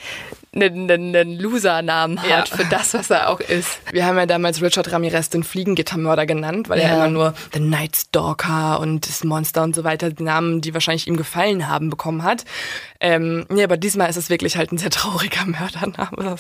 [0.53, 2.57] einen, einen, Loser-Namen hat Ja.
[2.57, 3.79] für das, was er auch ist.
[3.93, 6.95] Wir haben ja damals Richard Ramirez den Fliegengittermörder genannt, weil er Ja.
[6.97, 11.07] immer nur The Night Stalker und das Monster und so weiter, die Namen, die wahrscheinlich
[11.07, 12.45] ihm gefallen haben, bekommen hat.
[13.01, 16.37] Ähm, nee, aber diesmal ist es wirklich halt ein sehr trauriger Mördername.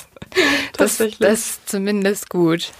[0.76, 2.72] Das, Das, das ist zumindest gut.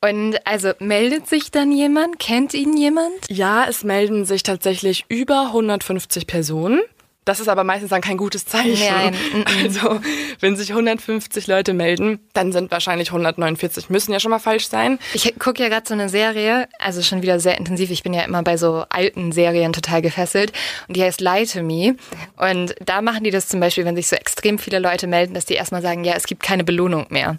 [0.00, 2.18] Und also meldet sich dann jemand?
[2.18, 3.12] Kennt ihn jemand?
[3.28, 6.80] ja, es melden sich tatsächlich über 150 Personen.
[7.24, 8.78] Das ist aber meistens dann kein gutes Zeichen.
[8.78, 9.14] Nein,
[9.62, 10.00] Also,
[10.40, 14.98] wenn sich 150 Leute melden, dann sind wahrscheinlich 149, müssen ja schon mal falsch sein.
[15.14, 17.90] Ich gucke ja gerade so eine Serie, also schon wieder sehr intensiv.
[17.90, 20.52] Ich bin ja immer bei so alten Serien total gefesselt.
[20.88, 21.94] Und die heißt Lie to Me.
[22.36, 25.44] Und da machen die das zum Beispiel, wenn sich so extrem viele Leute melden, dass
[25.44, 27.38] die erstmal sagen, ja, es gibt keine Belohnung mehr.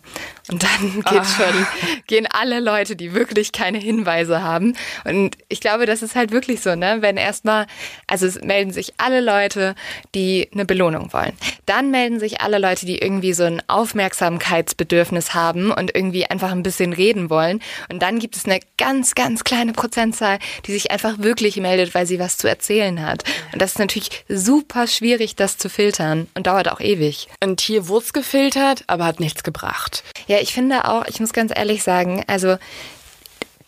[0.50, 1.68] Und dann geht schon,
[2.08, 4.76] gehen alle Leute, die wirklich keine Hinweise haben.
[5.04, 6.98] Und ich glaube, das ist halt wirklich so, ne?
[7.02, 7.68] Wenn erstmal,
[8.08, 9.73] also es melden sich alle Leute,
[10.16, 11.34] die eine Belohnung wollen.
[11.66, 16.64] Dann melden sich alle Leute, die irgendwie so ein Aufmerksamkeitsbedürfnis haben und irgendwie einfach ein
[16.64, 17.62] bisschen reden wollen.
[17.92, 22.06] Und dann gibt es eine ganz, ganz kleine Prozentzahl, die sich einfach wirklich meldet, weil
[22.06, 23.24] sie was zu erzählen hat.
[23.52, 27.28] Und das ist natürlich super schwierig, das zu filtern und dauert auch ewig.
[27.44, 30.04] Und hier wurde es gefiltert, aber hat nichts gebracht.
[30.28, 32.58] Ja, ich finde auch, ich muss ganz ehrlich sagen, also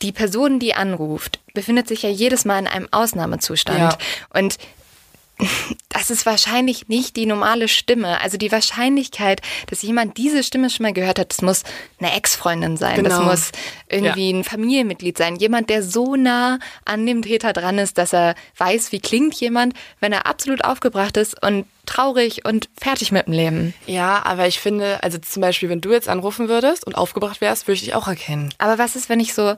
[0.02, 3.80] die Person, die anruft, befindet sich ja jedes Mal in einem Ausnahmezustand.
[3.80, 3.98] Ja.
[4.34, 4.58] Und
[5.90, 8.22] das ist wahrscheinlich nicht die normale Stimme.
[8.22, 11.64] Also die Wahrscheinlichkeit, dass jemand diese Stimme schon mal gehört hat, das muss
[12.00, 13.04] eine Ex-Freundin sein.
[13.04, 13.30] Das Genau.
[13.30, 13.52] muss
[13.90, 15.36] irgendwie ein Familienmitglied sein.
[15.36, 19.74] Jemand, der so nah an dem Täter dran ist, dass er weiß, wie klingt jemand,
[20.00, 23.74] wenn er absolut aufgebracht ist und traurig und fertig mit dem Leben.
[23.86, 27.68] Ja, aber ich finde, also zum Beispiel, wenn du jetzt anrufen würdest und aufgebracht wärst,
[27.68, 28.54] würde ich dich auch erkennen.
[28.58, 29.54] Aber was ist, wenn ich so, oh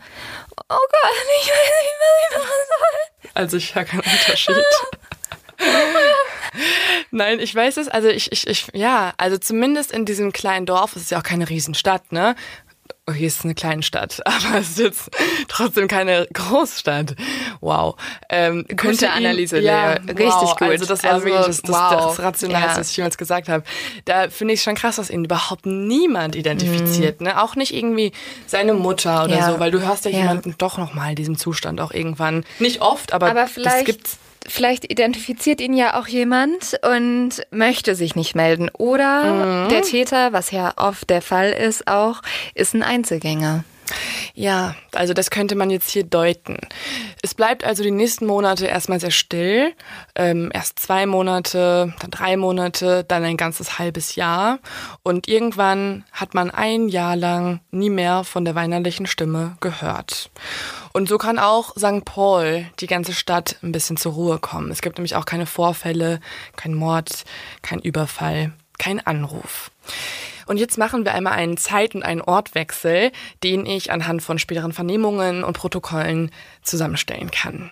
[0.67, 3.31] Gott, ich weiß nicht, was ich machen soll?
[3.33, 4.55] Also ich höre keinen Unterschied.
[7.11, 10.95] Nein, ich weiß es, also ich, ich, ich, ja, also zumindest in diesem kleinen Dorf,
[10.95, 12.35] es ist ja auch keine Riesenstadt, ne?
[13.09, 15.09] Okay, es ist eine kleine Stadt, aber es ist jetzt
[15.47, 17.15] trotzdem keine Großstadt.
[17.61, 17.95] Wow.
[18.29, 19.99] Ähm, könnte ihm- Analyse, ja, Lea.
[20.11, 20.57] Richtig wow.
[20.57, 20.67] gut.
[20.69, 22.15] Also das war Also, wirklich das, das, wow.
[22.17, 22.77] das Rationalste, Ja.
[22.79, 23.63] was ich jemals gesagt habe.
[24.03, 27.41] Da finde ich schon krass, dass ihn überhaupt niemand identifiziert, ne?
[27.41, 28.11] Auch nicht irgendwie
[28.45, 29.39] seine Mutter oder Mhm.
[29.39, 29.51] Ja.
[29.53, 32.43] so, weil du hörst ja, jemanden doch noch mal in diesem Zustand auch irgendwann.
[32.59, 34.17] Nicht oft, aber, Aber das vielleicht, gibt's.
[34.47, 38.69] Vielleicht identifiziert ihn ja auch jemand und möchte sich nicht melden.
[38.77, 39.69] Oder Mhm.
[39.69, 42.21] der Täter, was ja oft der Fall ist, auch,
[42.55, 43.63] ist ein Einzelgänger.
[44.33, 46.57] Ja, also das könnte man jetzt hier deuten.
[47.27, 49.73] Es bleibt also die nächsten Monate erstmal sehr still.
[50.15, 54.59] Ähm, erst zwei Monate, dann drei Monate, dann ein ganzes halbes Jahr.
[55.03, 60.29] Und irgendwann hat man ein Jahr lang nie mehr von der weinerlichen Stimme gehört.
[60.93, 62.05] Und so kann auch St.
[62.05, 64.71] Paul, die ganze Stadt, ein bisschen zur Ruhe kommen.
[64.71, 66.21] Es gibt nämlich auch keine Vorfälle,
[66.55, 67.25] kein Mord,
[67.61, 69.69] kein Überfall, kein Anruf.
[70.47, 73.12] Und jetzt machen wir einmal einen Zeit- und einen Ortwechsel,
[73.43, 76.31] den ich anhand von späteren Vernehmungen und Protokollen
[76.62, 77.71] zusammenstellen kann.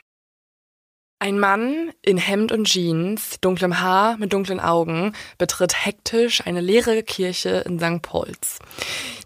[1.18, 7.04] Ein Mann in Hemd und Jeans, dunklem Haar mit dunklen Augen, betritt hektisch eine leere
[7.04, 8.02] Kirche in St.
[8.02, 8.60] Pauls.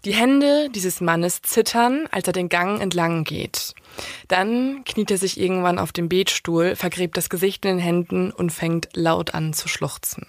[0.04, 3.74] Die Hände dieses Mannes zittern, als er den Gang entlang geht.
[4.28, 8.50] Dann kniet er sich irgendwann auf dem Betstuhl, vergräbt das Gesicht in den Händen und
[8.50, 10.26] fängt laut an zu schluchzen.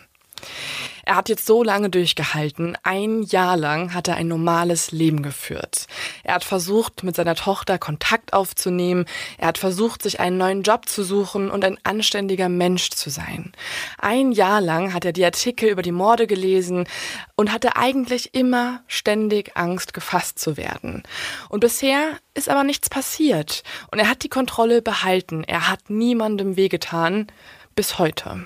[1.03, 2.77] Er hat jetzt so lange durchgehalten.
[2.83, 5.87] Ein Jahr lang hat er ein normales Leben geführt.
[6.23, 9.05] Er hat versucht, mit seiner Tochter Kontakt aufzunehmen.
[9.37, 13.51] Er hat versucht, sich einen neuen Job zu suchen und ein anständiger Mensch zu sein.
[13.97, 16.87] Ein Jahr lang hat er die Artikel über die Morde gelesen
[17.35, 21.03] und hatte eigentlich immer ständig Angst, gefasst zu werden.
[21.49, 23.63] Und bisher ist aber nichts passiert.
[23.91, 25.43] Und er hat die Kontrolle behalten.
[25.43, 27.27] Er hat niemandem wehgetan.
[27.75, 28.45] Bis heute.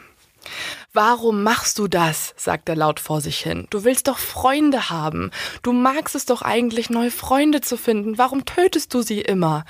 [0.93, 2.33] Warum machst du das?
[2.37, 3.67] sagt er laut vor sich hin.
[3.69, 5.31] Du willst doch Freunde haben.
[5.61, 8.17] Du magst es doch eigentlich, neue Freunde zu finden.
[8.17, 9.65] Warum tötest du sie immer?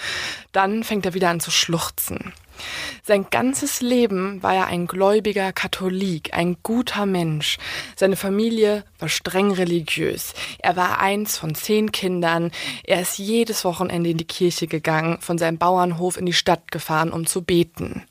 [0.52, 2.34] Dann fängt er wieder an zu schluchzen.
[3.04, 7.58] Sein ganzes Leben war er ein gläubiger Katholik, ein guter Mensch.
[7.96, 10.34] Seine Familie war streng religiös.
[10.60, 12.52] Er war eins von zehn Kindern.
[12.84, 17.12] Er ist jedes Wochenende in die Kirche gegangen, von seinem Bauernhof in die Stadt gefahren,
[17.12, 18.04] um zu beten.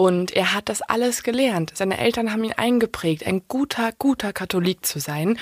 [0.00, 1.72] Und er hat das alles gelernt.
[1.74, 5.38] Seine Eltern haben ihn eingeprägt, ein guter, guter Katholik zu sein.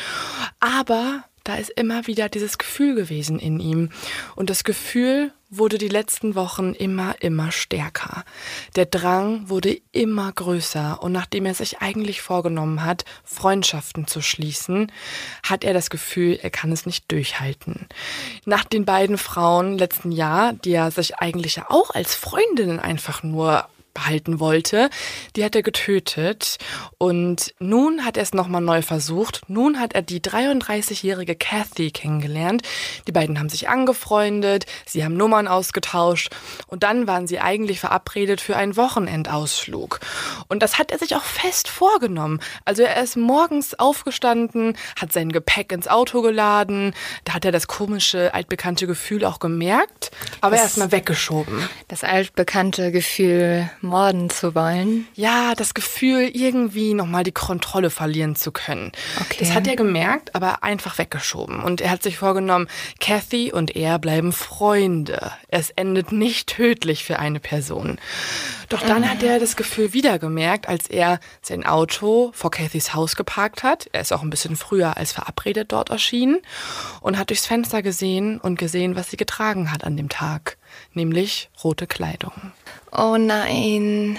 [0.59, 3.91] Aber da ist immer wieder dieses Gefühl gewesen in ihm.
[4.35, 8.25] Und das Gefühl wurde die letzten Wochen immer, immer stärker.
[8.75, 11.05] Der Drang wurde immer größer.
[11.05, 14.91] Und nachdem er sich eigentlich vorgenommen hat, Freundschaften zu schließen,
[15.45, 17.87] hat er das Gefühl, er kann es nicht durchhalten.
[18.45, 23.69] Nach den beiden Frauen letzten Jahr, die er sich eigentlich auch als Freundinnen einfach nur
[23.99, 24.91] behalten wollte,
[25.35, 26.59] die hat er getötet.
[26.99, 29.43] Und nun hat er es nochmal neu versucht.
[29.49, 32.63] Nun hat er die 33-jährige Kathy kennengelernt.
[33.07, 36.31] Die beiden haben sich angefreundet, sie haben Nummern ausgetauscht
[36.67, 40.01] und dann waren sie eigentlich verabredet für einen Wochenendausflug.
[40.49, 42.41] Und das hat er sich auch fest vorgenommen.
[42.65, 47.67] Also er ist morgens aufgestanden, hat sein Gepäck ins Auto geladen, da hat er das
[47.67, 51.69] komische, altbekannte Gefühl auch gemerkt, aber Das- erstmal weggeschoben.
[51.89, 55.09] Das altbekannte Gefühl, morden zu wollen.
[55.15, 58.93] Ja, das Gefühl, irgendwie nochmal die Kontrolle verlieren zu können.
[59.21, 59.39] Okay.
[59.41, 61.63] Das hat er gemerkt, aber einfach weggeschoben.
[61.63, 62.69] Und er hat sich vorgenommen,
[63.01, 65.33] Kathy und er bleiben Freunde.
[65.49, 67.99] Es endet nicht tödlich für eine Person.
[68.69, 73.17] Doch dann hat er das Gefühl wieder gemerkt, als er sein Auto vor Kathys Haus
[73.17, 73.89] geparkt hat.
[73.93, 76.39] Er ist auch ein bisschen früher als verabredet dort erschienen
[77.01, 80.58] und hat durchs Fenster gesehen und gesehen, was sie getragen hat an dem Tag.
[80.95, 82.33] Nämlich rote Kleidung.
[82.93, 84.19] Oh nein.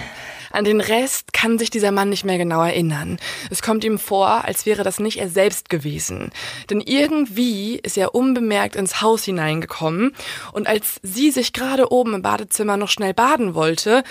[0.51, 3.19] An den Rest kann sich dieser Mann nicht mehr genau erinnern.
[3.51, 6.31] Es kommt ihm vor, als wäre das nicht er selbst gewesen.
[6.69, 10.15] Denn irgendwie ist er unbemerkt ins Haus hineingekommen
[10.51, 14.03] und als sie sich gerade oben im Badezimmer noch schnell baden wollte,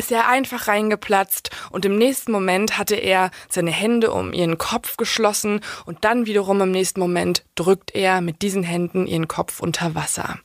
[0.00, 4.96] ist er einfach reingeplatzt und im nächsten Moment hatte er seine Hände um ihren Kopf
[4.96, 9.94] geschlossen und dann wiederum im nächsten Moment drückt er mit diesen Händen ihren Kopf unter
[9.94, 10.38] Wasser.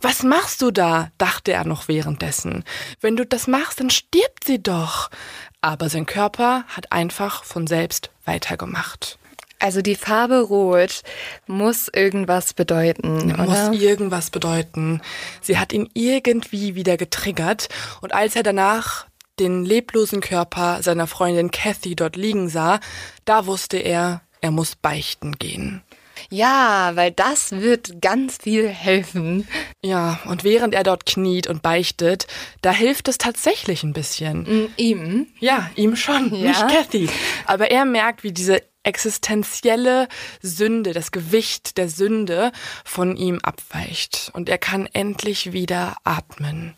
[0.00, 1.10] Was machst du da?
[1.18, 2.64] dachte er noch währenddessen.
[3.02, 5.10] Wenn du das machst, dann stirbt sie doch.
[5.60, 9.18] Aber sein Körper hat einfach von selbst weitergemacht.
[9.64, 11.00] Also die Farbe Rot
[11.46, 13.44] muss irgendwas bedeuten, oder?
[13.44, 15.00] Muss irgendwas bedeuten.
[15.40, 17.68] Sie hat ihn irgendwie wieder getriggert
[18.02, 19.06] und als er danach
[19.40, 22.78] den leblosen Körper seiner Freundin Kathy dort liegen sah,
[23.24, 25.82] da wusste er, er muss beichten gehen.
[26.28, 29.48] Ja, weil das wird ganz viel helfen.
[29.82, 32.26] Ja, und während er dort kniet und beichtet,
[32.60, 34.42] da hilft es tatsächlich ein bisschen.
[34.42, 35.26] Mm, Ihm.
[35.40, 36.48] Ja, ihm schon, Ja.
[36.48, 37.08] nicht Kathy.
[37.46, 40.08] Aber er merkt, wie diese existenzielle
[40.40, 42.52] Sünde, das Gewicht der Sünde
[42.84, 44.30] von ihm abweicht.
[44.34, 46.74] Und er kann endlich wieder atmen.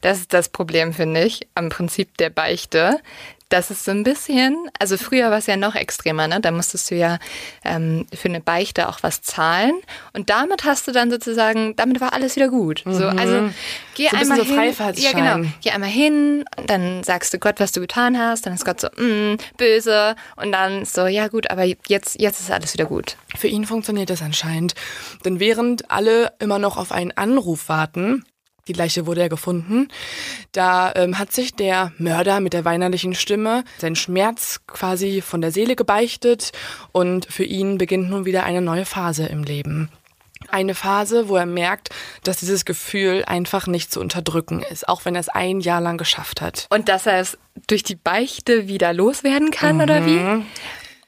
[0.00, 3.00] Das ist das Problem, finde ich, am Prinzip der Beichte.
[3.48, 6.40] Das ist so ein bisschen, also früher war es ja noch extremer, ne?
[6.40, 7.18] Da musstest du ja
[7.64, 9.72] ähm, für eine Beichte auch was zahlen.
[10.12, 12.82] Und damit hast du dann sozusagen, damit war alles wieder gut.
[12.84, 13.50] So, also
[13.94, 14.74] geh So ein einmal so hin.
[14.96, 15.48] Ja, genau.
[15.62, 18.44] Geh einmal hin, dann sagst du Gott, was du getan hast.
[18.44, 20.14] Dann ist Gott so, mm, böse.
[20.36, 23.16] Und dann so, ja gut, aber jetzt, jetzt ist alles wieder gut.
[23.36, 24.74] Für ihn funktioniert das anscheinend.
[25.24, 28.24] Denn während alle immer noch auf einen Anruf warten,
[28.68, 29.88] die Leiche wurde ja gefunden,
[30.52, 35.50] da ähm, hat sich der Mörder mit der weinerlichen Stimme seinen Schmerz quasi von der
[35.50, 36.52] Seele gebeichtet
[36.92, 39.90] und für ihn beginnt nun wieder eine neue Phase im Leben.
[40.50, 41.90] Eine Phase, wo er merkt,
[42.22, 45.98] dass dieses Gefühl einfach nicht zu unterdrücken ist, auch wenn er es ein Jahr lang
[45.98, 46.66] geschafft hat.
[46.70, 50.44] Und dass er es durch die Beichte wieder loswerden kann, oder wie?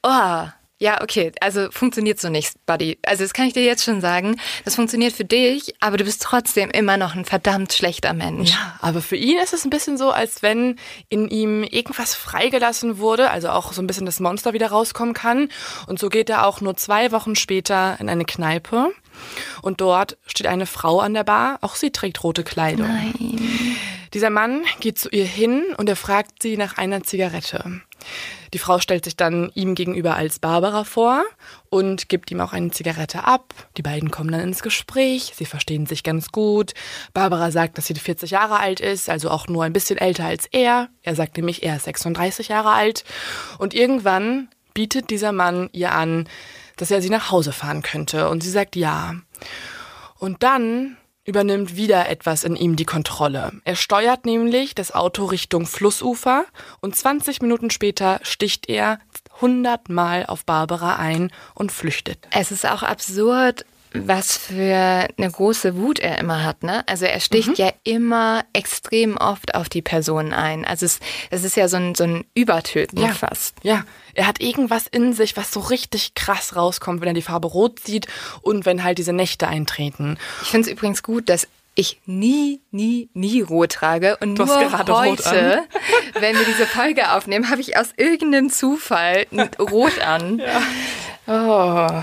[0.02, 0.48] Oh,
[0.80, 1.30] ja, okay.
[1.42, 2.98] Also funktioniert so nicht, Buddy.
[3.04, 4.40] Also das kann ich dir jetzt schon sagen.
[4.64, 8.50] Das funktioniert für dich, aber du bist trotzdem immer noch ein verdammt schlechter Mensch.
[8.50, 10.76] Ja, aber für ihn ist es ein bisschen so, als wenn
[11.10, 15.50] in ihm irgendwas freigelassen wurde, also auch so ein bisschen das Monster wieder rauskommen kann.
[15.86, 18.90] Und so geht er auch nur zwei Wochen später in eine Kneipe.
[19.60, 21.58] Und dort steht eine Frau an der Bar.
[21.60, 22.88] Auch sie trägt rote Kleidung.
[24.14, 27.82] Dieser Mann geht zu ihr hin und er fragt sie nach einer Zigarette.
[28.52, 31.22] Die Frau stellt sich dann ihm gegenüber als Barbara vor
[31.68, 33.54] und gibt ihm auch eine Zigarette ab.
[33.76, 36.72] Die beiden kommen dann ins Gespräch, sie verstehen sich ganz gut.
[37.14, 40.46] Barbara sagt, dass sie 40 Jahre alt ist, also auch nur ein bisschen älter als
[40.46, 40.88] er.
[41.02, 43.04] Er sagt nämlich, er ist 36 Jahre alt.
[43.58, 46.28] Und irgendwann bietet dieser Mann ihr an,
[46.76, 48.28] dass er sie nach Hause fahren könnte.
[48.28, 49.14] Und sie sagt ja.
[50.18, 50.96] Und dann
[51.30, 53.52] übernimmt wieder etwas in ihm die Kontrolle.
[53.64, 56.44] Er steuert nämlich das Auto Richtung Flussufer
[56.80, 58.98] und 20 Minuten später sticht er
[59.36, 62.26] 100 Mal auf Barbara ein und flüchtet.
[62.32, 66.86] Es ist auch absurd, was für eine große Wut er immer hat, ne?
[66.88, 70.64] Also er sticht ja immer extrem oft auf die Person ein.
[70.64, 73.56] Also es, es ist ja so ein, so ein Übertöten fast.
[73.62, 73.84] Ja,
[74.14, 77.80] er hat irgendwas in sich, was so richtig krass rauskommt, wenn er die Farbe rot
[77.80, 78.06] sieht
[78.42, 80.18] und wenn halt diese Nächte eintreten.
[80.42, 81.48] Ich finde es übrigens gut, dass
[81.80, 84.16] ich nie, nie, nie rot trage.
[84.20, 84.56] Und Du nur
[85.00, 85.64] heute,
[86.20, 89.26] wenn wir diese Folge aufnehmen, habe ich aus irgendeinem Zufall
[89.58, 90.42] rot an.
[91.26, 92.02] Oh.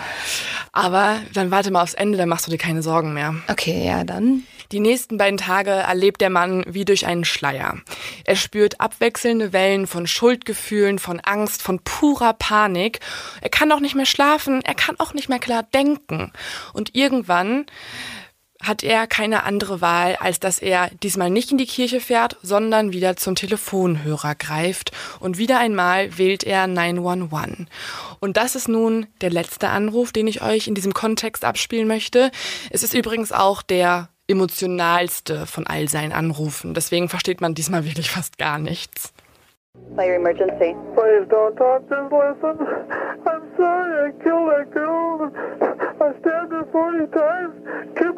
[0.71, 3.35] Aber dann warte mal aufs Ende, dann machst du dir keine Sorgen mehr.
[3.49, 4.43] Okay, ja, dann.
[4.71, 7.77] Die nächsten beiden Tage erlebt der Mann wie durch einen Schleier.
[8.25, 12.99] Er spürt abwechselnde Wellen von Schuldgefühlen, von Angst, von purer Panik.
[13.41, 16.31] Er kann auch nicht mehr schlafen, er kann auch nicht mehr klar denken.
[16.73, 17.65] Und irgendwann
[18.61, 22.91] hat er keine andere Wahl, als dass er diesmal nicht in die Kirche fährt, sondern
[22.91, 27.67] wieder zum Telefonhörer greift und wieder einmal wählt er 911.
[28.19, 32.31] Und das ist nun der letzte Anruf, den ich euch in diesem Kontext abspielen möchte.
[32.71, 36.73] Es ist übrigens auch der emotionalste von all seinen Anrufen.
[36.73, 39.13] Deswegen versteht man diesmal wirklich fast gar nichts.
[39.95, 40.75] Fire emergency.
[40.95, 42.57] Please don't talk, just listen.
[43.25, 45.31] I'm sorry I killed that girl.
[46.01, 47.53] I stabbed her 40 times.
[47.95, 48.16] Kimberly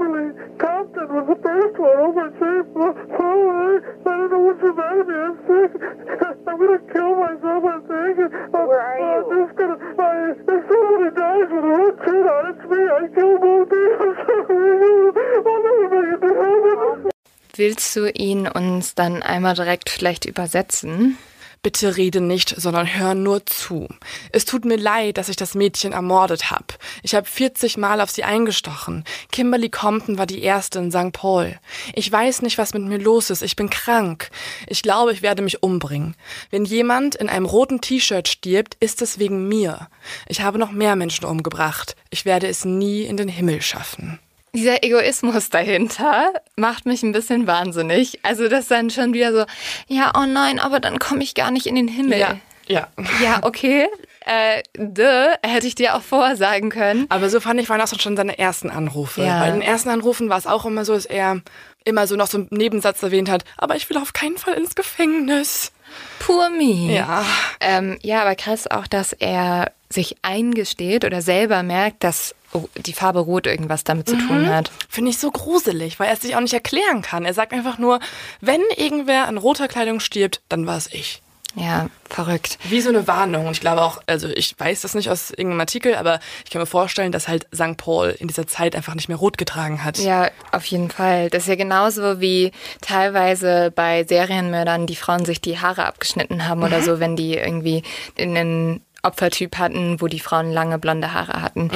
[17.56, 21.18] Willst du ihn uns dann einmal direkt vielleicht übersetzen?
[21.62, 23.90] Bitte rede nicht, sondern hör nur zu.
[24.32, 26.66] Es tut mir leid, dass ich das Mädchen ermordet habe.
[27.04, 29.04] Ich habe 40 Mal auf sie eingestochen.
[29.34, 31.12] Kimberly Compton war die erste in St.
[31.12, 31.60] Paul.
[31.94, 33.42] Ich weiß nicht, was mit mir los ist.
[33.42, 34.30] Ich bin krank.
[34.68, 36.16] Ich glaube, ich werde mich umbringen.
[36.50, 39.90] Wenn jemand in einem roten T-Shirt stirbt, ist es wegen mir.
[40.28, 41.98] Ich habe noch mehr Menschen umgebracht.
[42.10, 44.20] Ich werde es nie in den Himmel schaffen.
[44.54, 48.20] Dieser Egoismus dahinter macht mich ein bisschen wahnsinnig.
[48.24, 49.46] Also das dann schon wieder so,
[49.88, 52.20] ja, oh nein, aber dann komme ich gar nicht in den Himmel.
[52.20, 52.38] Ja.
[52.70, 53.88] Ja, okay.
[54.26, 57.08] Äh, duh, hätte ich dir auch vorher sagen können.
[57.10, 59.24] Aber so fand ich, waren das schon seine ersten Anrufe.
[59.24, 59.40] Ja.
[59.40, 61.42] Bei den ersten Anrufen war es auch immer so, dass er
[61.84, 64.76] immer so noch so einen Nebensatz erwähnt hat, aber ich will auf keinen Fall ins
[64.76, 65.72] Gefängnis.
[66.20, 66.94] Poor me.
[66.94, 67.26] Ja.
[67.60, 72.94] Ähm, ja, aber krass auch, dass er sich eingesteht oder selber merkt, dass oh, die
[72.94, 74.72] Farbe Rot irgendwas damit zu tun hat.
[74.88, 77.26] Finde ich so gruselig, weil er es sich auch nicht erklären kann.
[77.26, 78.00] Er sagt einfach nur,
[78.40, 81.22] wenn irgendwer in roter Kleidung stirbt, dann war es ich.
[81.56, 82.60] Ja, verrückt.
[82.66, 83.48] Wie so eine Warnung.
[83.48, 86.62] Und ich glaube auch, also ich weiß das nicht aus irgendeinem Artikel, aber ich kann
[86.62, 87.76] mir vorstellen, dass halt St.
[87.76, 89.98] Paul in dieser Zeit einfach nicht mehr rot getragen hat.
[89.98, 91.30] Ja, auf jeden Fall.
[91.32, 96.62] Das ist ja genauso wie teilweise bei Serienmördern die Frauen sich die Haare abgeschnitten haben
[96.62, 97.82] oder so, wenn die irgendwie
[98.18, 101.72] einen Opfertyp hatten, wo die Frauen lange blonde Haare hatten.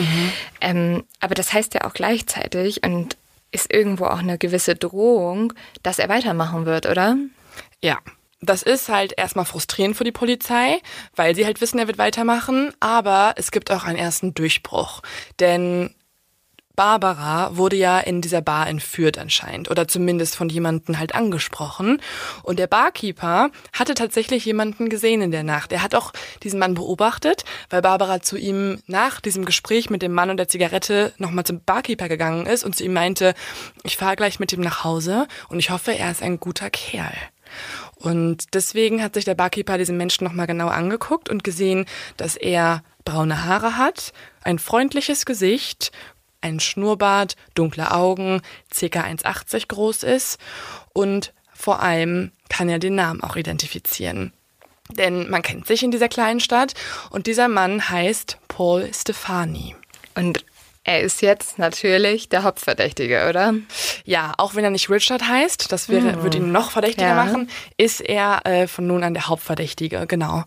[0.62, 3.18] Ähm, aber das heißt ja auch gleichzeitig und
[3.52, 5.54] ist irgendwo auch eine gewisse Drohung,
[5.84, 7.18] dass er weitermachen wird, oder?
[7.82, 8.00] Ja.
[8.42, 10.80] das ist halt erstmal frustrierend für die Polizei,
[11.16, 15.02] weil sie halt wissen, er wird weitermachen, aber es gibt auch einen ersten Durchbruch.
[15.40, 15.94] Denn
[16.76, 22.02] Barbara wurde ja in dieser Bar entführt anscheinend oder zumindest von jemandem halt angesprochen.
[22.42, 25.72] Und der Barkeeper hatte tatsächlich jemanden gesehen in der Nacht.
[25.72, 30.14] Er hat auch diesen Mann beobachtet, weil Barbara zu ihm nach diesem Gespräch mit dem
[30.14, 33.36] Mann und der Zigarette nochmal zum Barkeeper gegangen ist und zu ihm meinte,
[33.84, 37.14] ich fahre gleich mit ihm nach Hause und ich hoffe, er ist ein guter Kerl.
[37.96, 41.86] Und deswegen hat sich der Barkeeper diesen Menschen nochmal genau angeguckt und gesehen,
[42.18, 44.14] dass er braune Haare hat,
[44.44, 45.92] ein freundliches Gesicht
[46.44, 48.86] ein Schnurrbart, dunkle Augen, ca.
[48.86, 50.40] 1,80 groß ist
[50.94, 54.34] und vor allem kann er den Namen auch identifizieren.
[54.90, 56.74] Denn man kennt sich in dieser kleinen Stadt
[57.10, 59.76] und dieser Mann heißt Paul Stefani.
[60.14, 60.46] Und
[60.84, 63.54] er ist jetzt natürlich der Hauptverdächtige, oder?
[64.04, 67.16] Ja, auch wenn er nicht Richard heißt, das wäre, würde ihn noch verdächtiger Ja.
[67.16, 70.44] machen, ist er äh, von nun an der Hauptverdächtige, genau.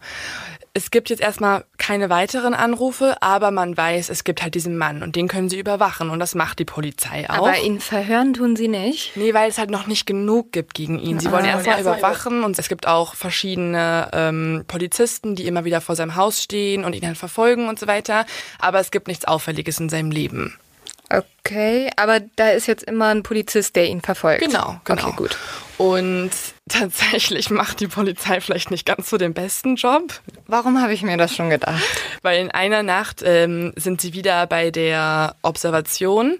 [0.76, 5.02] Es gibt jetzt erstmal keine weiteren Anrufe, aber man weiß, es gibt halt diesen Mann
[5.02, 7.38] und den können sie überwachen und das macht die Polizei auch.
[7.48, 9.16] Aber ihn verhören tun sie nicht.
[9.16, 11.18] Nee, weil es halt noch nicht genug gibt gegen ihn.
[11.18, 15.96] Sie wollen erstmal überwachen und es gibt auch verschiedene ähm, Polizisten, die immer wieder vor
[15.96, 18.26] seinem Haus stehen und ihn halt verfolgen und so weiter.
[18.58, 20.58] Aber es gibt nichts Auffälliges in seinem Leben.
[21.08, 24.44] Okay, aber da ist jetzt immer ein Polizist, der ihn verfolgt.
[24.44, 25.06] Genau, genau.
[25.06, 25.38] Okay, gut.
[25.78, 26.32] Und
[26.68, 31.16] tatsächlich macht die Polizei vielleicht nicht ganz so den besten Job, Warum habe ich mir
[31.16, 31.82] das schon gedacht?
[32.22, 36.38] weil in einer Nacht ähm, sind sie wieder bei der Observation,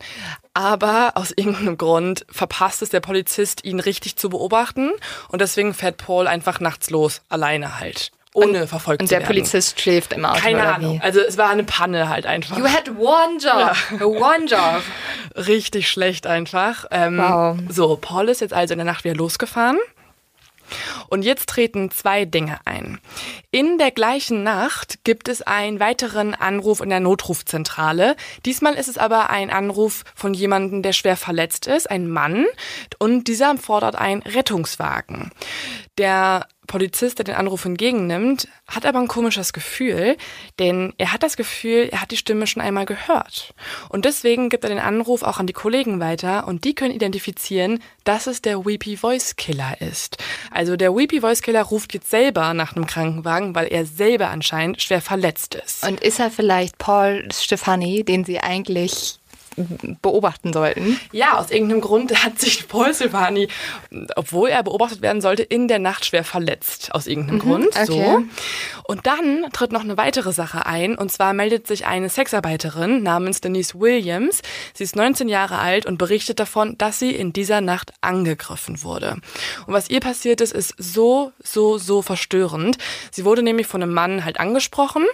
[0.55, 4.91] aber aus irgendeinem Grund verpasst es der Polizist, ihn richtig zu beobachten
[5.29, 9.29] und deswegen fährt Paul einfach nachts los, alleine halt, ohne verfolgt Und zu der werden.
[9.35, 11.01] Polizist schläft im Auto, Keine Ahnung, wie?
[11.03, 12.59] also es war eine Panne halt einfach.
[12.59, 14.01] You had one job.
[14.03, 14.83] One job.
[15.47, 16.87] Richtig schlecht einfach.
[16.91, 17.59] Ähm, Wow.
[17.68, 19.79] So, Paul ist jetzt also in der Nacht wieder losgefahren.
[21.08, 22.98] Und jetzt treten zwei Dinge ein.
[23.50, 28.16] In der gleichen Nacht gibt es einen weiteren Anruf in der Notrufzentrale.
[28.44, 32.46] Diesmal ist es aber ein Anruf von jemandem, der schwer verletzt ist, ein Mann.
[32.98, 35.30] Und dieser fordert einen Rettungswagen.
[35.98, 40.16] Der Polizist, der den Anruf entgegennimmt, hat aber ein komisches Gefühl,
[40.58, 43.54] denn er hat das Gefühl, er hat die Stimme schon einmal gehört.
[43.88, 47.80] Und deswegen gibt er den Anruf auch an die Kollegen weiter und die können identifizieren,
[48.04, 50.18] dass es der Weepy Voice Killer ist.
[50.50, 54.82] Also der Weepy Voice Killer ruft jetzt selber nach einem Krankenwagen, weil er selber anscheinend
[54.82, 55.86] schwer verletzt ist.
[55.86, 59.18] Und ist er vielleicht Paul Stefani, den sie eigentlich
[60.02, 60.98] beobachten sollten?
[61.12, 63.48] Ja, aus irgendeinem Grund hat sich Paul Silvani,
[64.16, 66.94] obwohl er beobachtet werden sollte, in der Nacht schwer verletzt.
[66.94, 67.68] Aus irgendeinem Grund.
[67.68, 67.84] okay.
[67.86, 68.22] So.
[68.84, 70.96] Und dann tritt noch eine weitere Sache ein.
[70.96, 74.42] Und zwar meldet sich eine Sexarbeiterin namens Denise Williams.
[74.74, 79.16] Sie ist 19 Jahre alt und berichtet davon, dass sie in dieser Nacht angegriffen wurde.
[79.66, 82.78] Und was ihr passiert ist, ist so, so, so verstörend.
[83.11, 85.04] Sie wurde nämlich von einem Mann halt angesprochen.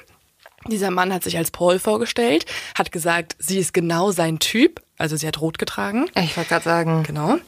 [0.69, 2.47] Dieser Mann hat sich als Paul vorgestellt,
[2.77, 6.09] hat gesagt, sie ist genau sein Typ, also sie hat rot getragen.
[6.17, 7.03] Ich wollte gerade sagen.
[7.03, 7.39] Genau.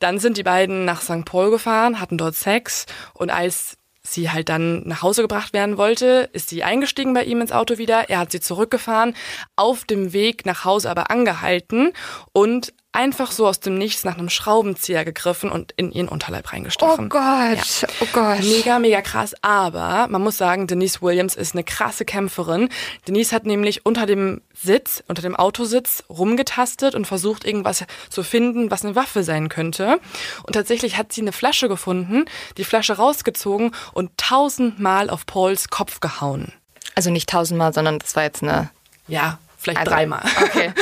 [0.00, 1.24] Dann sind die beiden nach St.
[1.24, 6.28] Paul gefahren, hatten dort Sex und als sie halt dann nach Hause gebracht werden wollte,
[6.32, 8.08] ist sie eingestiegen bei ihm ins Auto wieder.
[8.08, 9.14] Er hat sie zurückgefahren,
[9.56, 11.92] auf dem Weg nach Hause aber angehalten
[12.32, 16.50] und einfach so aus dem Nichts nach einem Schraubenzieher gegriffen und in ihren Unterleib Oh
[16.52, 17.08] reingestochen.
[17.08, 18.40] Gott, oh Gott.
[18.40, 19.34] Mega, mega krass.
[19.42, 22.70] Aber man muss sagen, Denise Williams ist eine krasse Kämpferin.
[23.06, 28.70] Denise hat nämlich unter dem Sitz, unter dem Autositz rumgetastet und versucht, irgendwas zu finden,
[28.70, 30.00] was eine Waffe sein könnte.
[30.44, 32.24] Und tatsächlich hat sie eine Flasche gefunden,
[32.56, 36.52] die Flasche rausgezogen und tausendmal auf Pauls Kopf gehauen.
[36.94, 38.70] Also nicht tausendmal, sondern das war jetzt eine.
[39.06, 40.22] Ja, vielleicht Also, dreimal.
[40.42, 40.72] Okay.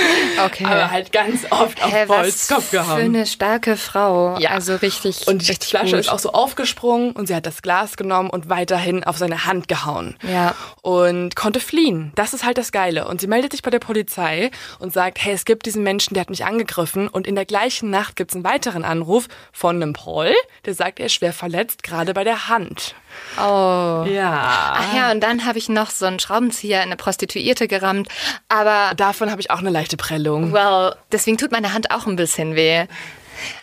[0.44, 0.64] Okay.
[0.68, 2.98] Aber halt ganz oft auf Pauls Kopf gehauen.
[2.98, 4.38] Für eine starke Frau.
[4.38, 4.50] Ja.
[4.50, 5.26] Also richtig.
[5.26, 6.00] Und die richtig Flasche gut.
[6.00, 9.68] ist auch so aufgesprungen und sie hat das Glas genommen und weiterhin auf seine Hand
[9.68, 10.16] gehauen.
[10.22, 10.54] Ja.
[10.82, 12.12] Und konnte fliehen.
[12.14, 13.08] Das ist halt das Geile.
[13.08, 16.22] Und sie meldet sich bei der Polizei und sagt, hey, es gibt diesen Menschen, der
[16.22, 17.08] hat mich angegriffen.
[17.08, 20.32] Und in der gleichen Nacht gibt es einen weiteren Anruf von einem Paul,
[20.66, 22.94] der sagt, er ist schwer verletzt, gerade bei der Hand.
[23.36, 24.04] Oh.
[24.06, 24.74] Ja.
[24.76, 28.08] Ach ja, und dann habe ich noch so einen Schraubenzieher in eine Prostituierte gerammt.
[28.48, 30.52] Aber, Davon habe ich auch eine leichte Prellung.
[30.52, 32.86] well, deswegen tut meine Hand auch ein bisschen weh.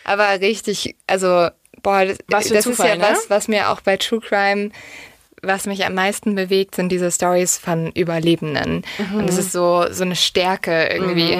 [0.04, 1.48] Aber richtig, also,
[1.82, 3.02] boah, das, das Zufall, ist ja ne?
[3.10, 4.70] was, was mir auch bei True Crime,
[5.42, 8.84] was mich am meisten bewegt, sind diese Stories von Überlebenden.
[8.98, 9.18] Mhm.
[9.18, 11.36] Und es ist so, so eine Stärke irgendwie.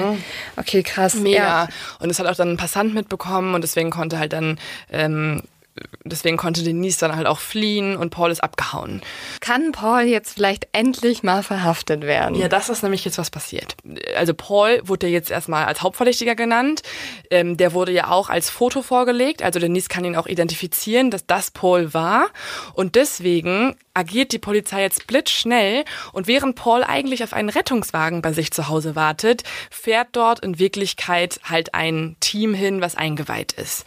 [0.57, 1.15] Okay, krass.
[1.15, 1.37] Mega.
[1.37, 1.67] Ja.
[1.99, 4.59] Und das hat auch dann ein Passant mitbekommen und deswegen konnte halt dann
[4.91, 5.41] ähm,
[6.03, 9.01] deswegen konnte Denise dann halt auch fliehen und Paul ist abgehauen.
[9.39, 12.35] Kann Paul jetzt vielleicht endlich mal verhaftet werden?
[12.35, 13.75] Ja, das ist nämlich jetzt was passiert.
[14.15, 16.83] Also Paul wurde jetzt erstmal als Hauptverdächtiger genannt.
[17.29, 19.41] Ähm, der wurde ja auch als Foto vorgelegt.
[19.41, 22.27] Also Denise kann ihn auch identifizieren, dass das Paul war.
[22.73, 28.33] Und deswegen agiert die Polizei jetzt blitzschnell und während Paul eigentlich auf einen Rettungswagen bei
[28.33, 33.85] sich zu Hause wartet, fährt dort in Wirklichkeit halt ein Team hin, was eingeweiht ist.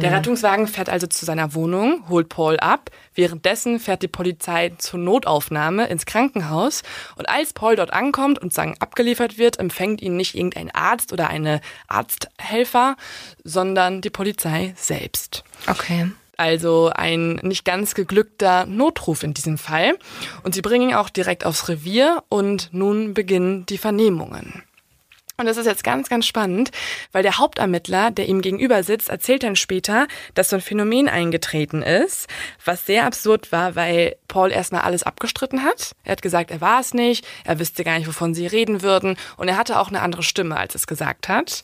[0.00, 2.90] Der Rettungswagen fährt also zu seiner Wohnung, holt Paul ab.
[3.14, 6.82] Währenddessen fährt die Polizei zur Notaufnahme ins Krankenhaus
[7.16, 11.28] und als Paul dort ankommt und sagen abgeliefert wird, empfängt ihn nicht irgendein Arzt oder
[11.28, 12.96] eine Arzthelfer,
[13.44, 15.44] sondern die Polizei selbst.
[15.68, 16.10] Okay.
[16.36, 19.96] Also ein nicht ganz geglückter Notruf in diesem Fall.
[20.42, 24.62] Und sie bringen ihn auch direkt aufs Revier und nun beginnen die Vernehmungen.
[25.36, 26.70] Und das ist jetzt ganz, ganz spannend,
[27.12, 31.82] weil der Hauptermittler, der ihm gegenüber sitzt, erzählt dann später, dass so ein Phänomen eingetreten
[31.82, 32.28] ist,
[32.64, 35.92] was sehr absurd war, weil Paul erstmal alles abgestritten hat.
[36.04, 39.16] Er hat gesagt, er war es nicht, er wüsste gar nicht, wovon sie reden würden
[39.36, 41.62] und er hatte auch eine andere Stimme, als es gesagt hat.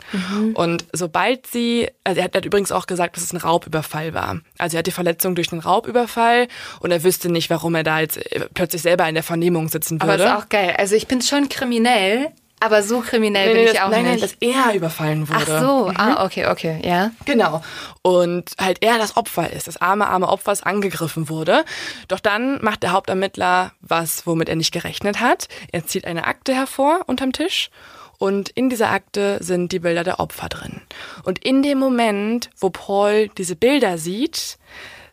[0.54, 4.14] Und sobald sie, also er hat, er hat übrigens auch gesagt, dass es ein Raubüberfall
[4.14, 4.40] war.
[4.58, 6.48] Also er hat die Verletzung durch den Raubüberfall
[6.80, 10.00] und er wüsste nicht, warum er da jetzt äh, plötzlich selber in der Vernehmung sitzen
[10.00, 10.24] Aber würde.
[10.24, 10.74] ist auch geil.
[10.76, 14.04] Also ich bin schon kriminell, aber so kriminell Nee, bin nee, ich das, auch nein,
[14.04, 14.24] nein, nicht.
[14.24, 15.60] dass er überfallen Ach wurde.
[15.60, 17.10] so, ah, okay, okay, ja.
[17.24, 17.62] Genau.
[18.02, 21.64] Und halt er das Opfer ist, das arme, arme Opfer, das angegriffen wurde.
[22.08, 25.48] Doch dann macht der Hauptermittler was, womit er nicht gerechnet hat.
[25.72, 27.70] Er zieht eine Akte hervor unterm Tisch.
[28.18, 30.82] Und in dieser Akte sind die Bilder der Opfer drin.
[31.24, 34.58] Und in dem Moment, wo Paul diese Bilder sieht,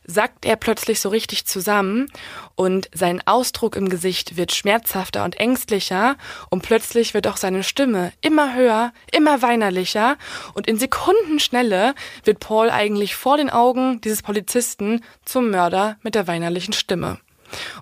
[0.08, 2.10] sackt er plötzlich so richtig zusammen
[2.56, 6.16] und sein Ausdruck im Gesicht wird schmerzhafter und ängstlicher
[6.50, 10.18] und plötzlich wird auch seine Stimme immer höher, immer weinerlicher
[10.54, 11.94] und in Sekundenschnelle
[12.24, 17.20] wird Paul eigentlich vor den Augen dieses Polizisten zum Mörder mit der weinerlichen Stimme.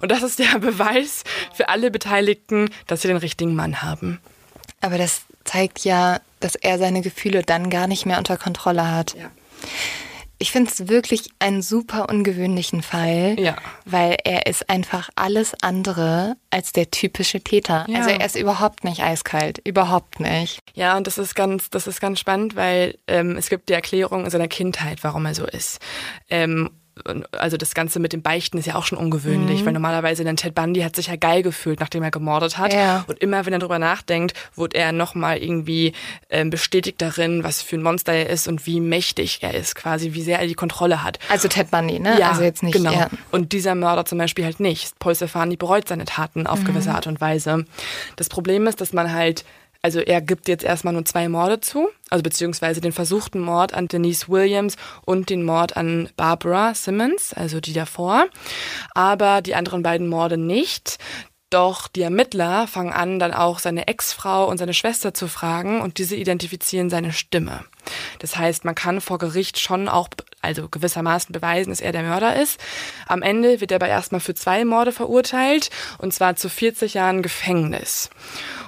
[0.02, 1.24] Und das ist der Beweis
[1.54, 4.20] für alle Beteiligten, dass sie den richtigen Mann haben.
[4.82, 9.16] Aber das zeigt ja, dass er seine Gefühle dann gar nicht mehr unter Kontrolle hat.
[9.16, 9.32] Ja.
[10.38, 13.56] Ich finde es wirklich einen super ungewöhnlichen Fall, Ja.
[13.86, 17.86] weil er ist einfach alles andere als der typische Täter.
[17.88, 18.00] Ja.
[18.00, 20.60] Also er ist überhaupt nicht eiskalt, überhaupt nicht.
[20.74, 24.26] Ja, und das ist ganz, das ist ganz spannend, weil ähm, es gibt die Erklärung
[24.26, 25.80] in seiner Kindheit, warum er so ist.
[26.30, 26.70] Ähm,
[27.34, 30.56] also das Ganze mit dem Beichten ist ja auch schon ungewöhnlich, weil normalerweise dann Ted
[30.56, 32.74] Bundy hat sich ja geil gefühlt, nachdem er gemordet hat.
[32.74, 33.04] Ja.
[33.08, 35.92] Und immer, wenn er drüber nachdenkt, wurde er nochmal irgendwie
[36.30, 40.14] ähm, bestätigt darin, was für ein Monster er ist und wie mächtig er ist, quasi,
[40.14, 41.20] wie sehr er die Kontrolle hat.
[41.28, 42.18] Also Ted Bundy, ne?
[42.18, 42.74] Ja, also jetzt nicht.
[42.74, 42.94] genau.
[42.94, 43.10] Ja.
[43.30, 44.98] Und dieser Mörder zum Beispiel halt nicht.
[44.98, 47.66] Paul Stefani bereut seine Taten auf gewisse Art und Weise.
[48.16, 49.44] Das Problem ist, dass man halt,
[49.86, 53.88] also er gibt jetzt erstmal nur zwei Morde zu, also beziehungsweise den versuchten Mord an
[53.88, 58.26] Denise Williams und den Mord an Barbara Simmons, also die davor,
[58.96, 60.98] aber die anderen beiden Morde nicht.
[61.52, 66.00] Doch die Ermittler fangen an, dann auch seine Ex-Frau und seine Schwester zu fragen und
[66.00, 67.64] diese identifizieren seine Stimme.
[68.18, 70.10] Das heißt, man kann vor Gericht schon auch,
[70.42, 72.60] also gewissermaßen beweisen, dass er der Mörder ist.
[73.06, 75.70] Am Ende wird er aber erstmal für zwei Morde verurteilt
[76.00, 78.10] und zwar zu 40 Jahren Gefängnis.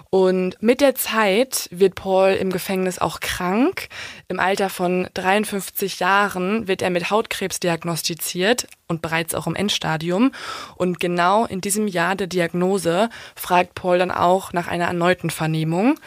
[0.10, 3.90] Und mit der Zeit wird Paul im Gefängnis auch krank.
[4.30, 10.34] Im Alter von 53 Jahren wird er mit Hautkrebs diagnostiziert und bereits auch im Endstadium.
[10.76, 15.98] Und genau in diesem Jahr der Diagnose fragt Paul dann auch nach einer erneuten Vernehmung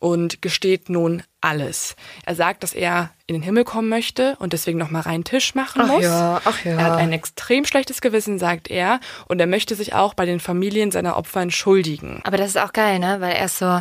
[0.00, 1.94] und gesteht nun alles.
[2.26, 5.82] Er sagt, dass er in den Himmel kommen möchte und deswegen nochmal reinen Tisch machen
[5.84, 6.02] Ach muss.
[6.02, 6.72] ja, ach ja.
[6.72, 8.98] Er hat ein extrem schlechtes Gewissen, sagt er,
[9.28, 12.20] und er möchte sich auch bei den Familien seiner Opfer entschuldigen.
[12.24, 13.20] Aber das ist auch geil, ne?
[13.20, 13.80] Weil er ist so.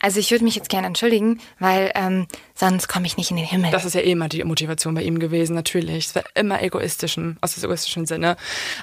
[0.00, 3.46] Also ich würde mich jetzt gerne entschuldigen, weil ähm, sonst komme ich nicht in den
[3.46, 3.70] Himmel.
[3.70, 6.06] Das ist ja eh immer die Motivation bei ihm gewesen, natürlich.
[6.06, 8.36] Es war immer egoistischen, aus dem egoistischen Sinne.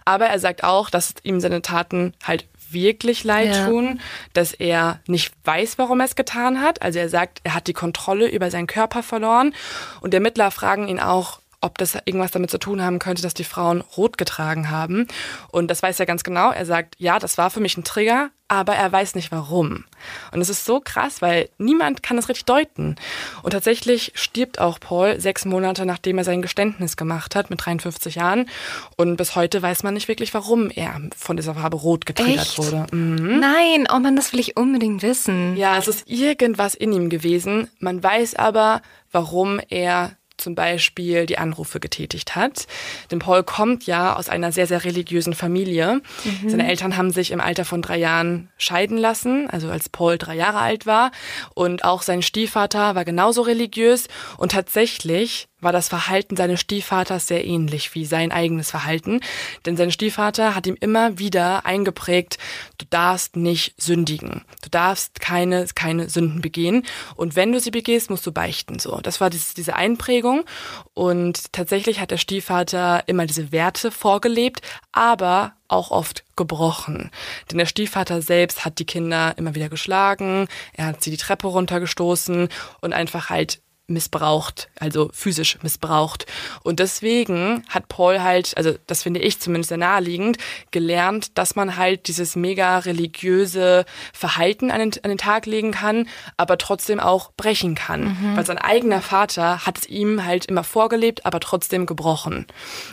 [0.06, 3.66] Aber er sagt auch, dass ihm seine Taten halt wirklich leid Ja.
[3.68, 4.00] tun,
[4.34, 6.82] dass er nicht weiß, warum er es getan hat.
[6.82, 9.54] Also er sagt, er hat die Kontrolle über seinen Körper verloren.
[10.02, 13.34] Und die Ermittler fragen ihn auch, ob das irgendwas damit zu tun haben könnte, dass
[13.34, 15.08] die Frauen rot getragen haben.
[15.52, 16.50] Und das weiß er ganz genau.
[16.52, 19.84] Er sagt, ja, das war für mich ein Trigger, aber er weiß nicht warum.
[20.32, 22.96] Und es ist so krass, weil niemand kann es richtig deuten.
[23.44, 28.16] Und tatsächlich stirbt auch Paul sechs Monate, nachdem er sein Geständnis gemacht hat, mit 53
[28.16, 28.48] Jahren.
[28.96, 32.58] Und bis heute weiß man nicht wirklich, warum er von dieser Farbe rot getriggert Echt?
[32.58, 32.88] wurde.
[32.92, 33.42] Mhm.
[33.42, 35.58] Nein, oh Mann, das will ich unbedingt wissen.
[35.58, 37.70] Ja, es ist irgendwas in ihm gewesen.
[37.80, 42.68] Man weiß aber, warum er zum Beispiel die Anrufe getätigt hat.
[43.12, 46.02] Denn Paul kommt ja aus einer sehr, sehr religiösen Familie.
[46.48, 50.36] Seine Eltern haben sich im Alter von drei Jahren scheiden lassen, also als Paul drei
[50.36, 51.12] Jahre alt war.
[51.54, 54.08] Und auch sein Stiefvater war genauso religiös.
[54.38, 59.20] Und tatsächlich war das Verhalten seines Stiefvaters sehr ähnlich wie sein eigenes Verhalten.
[59.66, 62.38] Denn sein Stiefvater hat ihm immer wieder eingeprägt,
[62.78, 64.46] du darfst nicht sündigen.
[64.64, 66.86] Du darfst keine, keine Sünden begehen.
[67.18, 68.80] Und wenn du sie begehst, musst du beichten.
[68.80, 70.46] So, das war dieses, diese Einprägung.
[70.94, 74.62] Und tatsächlich hat der Stiefvater immer diese Werte vorgelebt,
[74.94, 77.12] aber auch oft gebrochen.
[77.52, 81.48] Denn der Stiefvater selbst hat die Kinder immer wieder geschlagen, er hat sie die Treppe
[81.48, 82.48] runtergestoßen
[82.80, 86.26] und einfach halt missbraucht, also physisch missbraucht.
[86.62, 90.38] Und deswegen hat Paul halt, also das finde ich zumindest sehr naheliegend,
[90.72, 96.08] gelernt, dass man halt dieses mega religiöse Verhalten an den, an den Tag legen kann,
[96.36, 98.04] aber trotzdem auch brechen kann.
[98.06, 98.38] Mhm.
[98.38, 102.46] Weil sein eigener Vater hat es ihm halt immer vorgelebt, aber trotzdem gebrochen.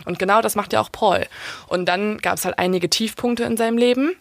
[0.05, 1.27] Und genau das macht ja auch Paul.
[1.67, 4.15] Und dann gab es halt einige Tiefpunkte in seinem Leben.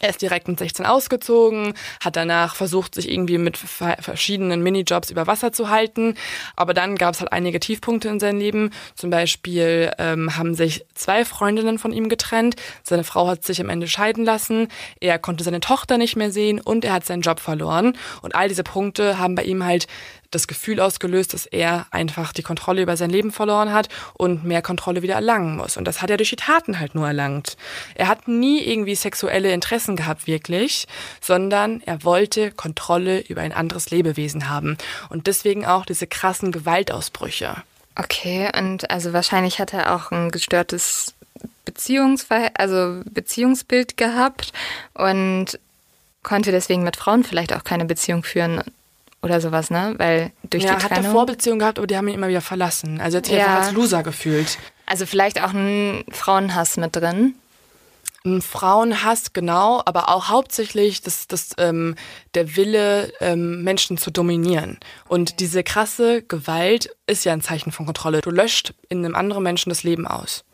[0.00, 1.72] Er ist direkt mit 16 ausgezogen,
[2.04, 6.16] hat danach versucht, sich irgendwie mit verschiedenen Minijobs über Wasser zu halten.
[6.54, 8.70] Aber dann gab es halt einige Tiefpunkte in seinem Leben.
[8.94, 12.56] Zum Beispiel ähm, haben sich zwei Freundinnen von ihm getrennt.
[12.82, 14.68] Seine Frau hat sich am Ende scheiden lassen.
[15.00, 17.96] Er konnte seine Tochter nicht mehr sehen und er hat seinen Job verloren.
[18.20, 19.86] Und all diese Punkte haben bei ihm halt
[20.30, 24.62] das Gefühl ausgelöst, dass er einfach die Kontrolle über sein Leben verloren hat und mehr
[24.62, 25.76] Kontrolle wieder erlangen muss.
[25.76, 27.56] Und das hat er durch die Taten halt nur erlangt.
[27.94, 30.86] Er hat nie irgendwie sexuelle Interessen gehabt, wirklich,
[31.20, 34.76] sondern er wollte Kontrolle über ein anderes Lebewesen haben.
[35.08, 37.56] Und deswegen auch diese krassen Gewaltausbrüche.
[37.98, 41.14] Okay, und also wahrscheinlich hat er auch ein gestörtes
[41.64, 44.52] Beziehungsver also Beziehungsbild gehabt
[44.94, 45.58] und
[46.22, 48.62] konnte deswegen mit Frauen vielleicht auch keine Beziehung führen
[49.26, 49.94] oder sowas, ne?
[49.98, 51.04] Weil durch ja, die Trennung...
[51.04, 53.00] er hat Vorbeziehungen gehabt, aber die haben ihn immer wieder verlassen.
[53.00, 53.44] Also er hat sich ja.
[53.44, 54.58] einfach als Loser gefühlt.
[54.86, 57.34] Also vielleicht auch ein Frauenhass mit drin.
[58.24, 61.94] Ein Frauenhass, genau, aber auch hauptsächlich das, das, ähm,
[62.34, 64.78] der Wille, ähm, Menschen zu dominieren.
[65.06, 68.22] Und diese krasse Gewalt ist ja ein Zeichen von Kontrolle.
[68.22, 70.44] Du löscht in einem anderen Menschen das Leben aus.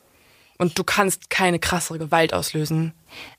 [0.59, 2.93] Und du kannst keine krassere Gewalt auslösen.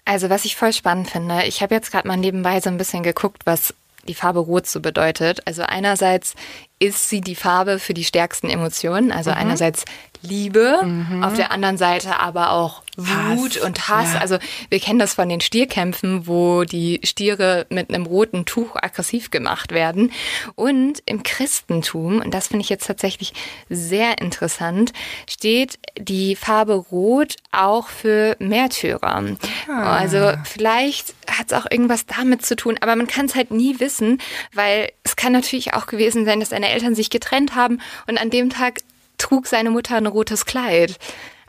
[0.03, 3.03] Also was ich voll spannend finde, ich habe jetzt gerade mal nebenbei so ein bisschen
[3.03, 3.73] geguckt, was
[4.07, 5.45] die Farbe Rot so bedeutet.
[5.45, 6.35] Also einerseits
[6.79, 9.11] ist sie die Farbe für die stärksten Emotionen.
[9.11, 9.37] Also mhm.
[9.37, 9.85] einerseits
[10.21, 11.23] Liebe, mhm.
[11.23, 13.63] auf der anderen Seite aber auch Wut Hass.
[13.63, 14.13] und Hass.
[14.13, 14.19] Ja.
[14.21, 14.37] Also
[14.69, 19.71] wir kennen das von den Stierkämpfen, wo die Stiere mit einem roten Tuch aggressiv gemacht
[19.71, 20.11] werden.
[20.55, 23.33] Und im Christentum, und das finde ich jetzt tatsächlich
[23.69, 24.93] sehr interessant,
[25.29, 29.23] steht die Farbe Rot auch für Märtyrer.
[29.67, 29.97] Ah.
[29.97, 33.79] Also vielleicht hat es auch irgendwas damit zu tun, aber man kann es halt nie
[33.79, 34.21] wissen,
[34.53, 38.29] weil es kann natürlich auch gewesen sein, dass deine Eltern sich getrennt haben und an
[38.29, 38.81] dem Tag
[39.17, 40.97] trug seine Mutter ein rotes Kleid.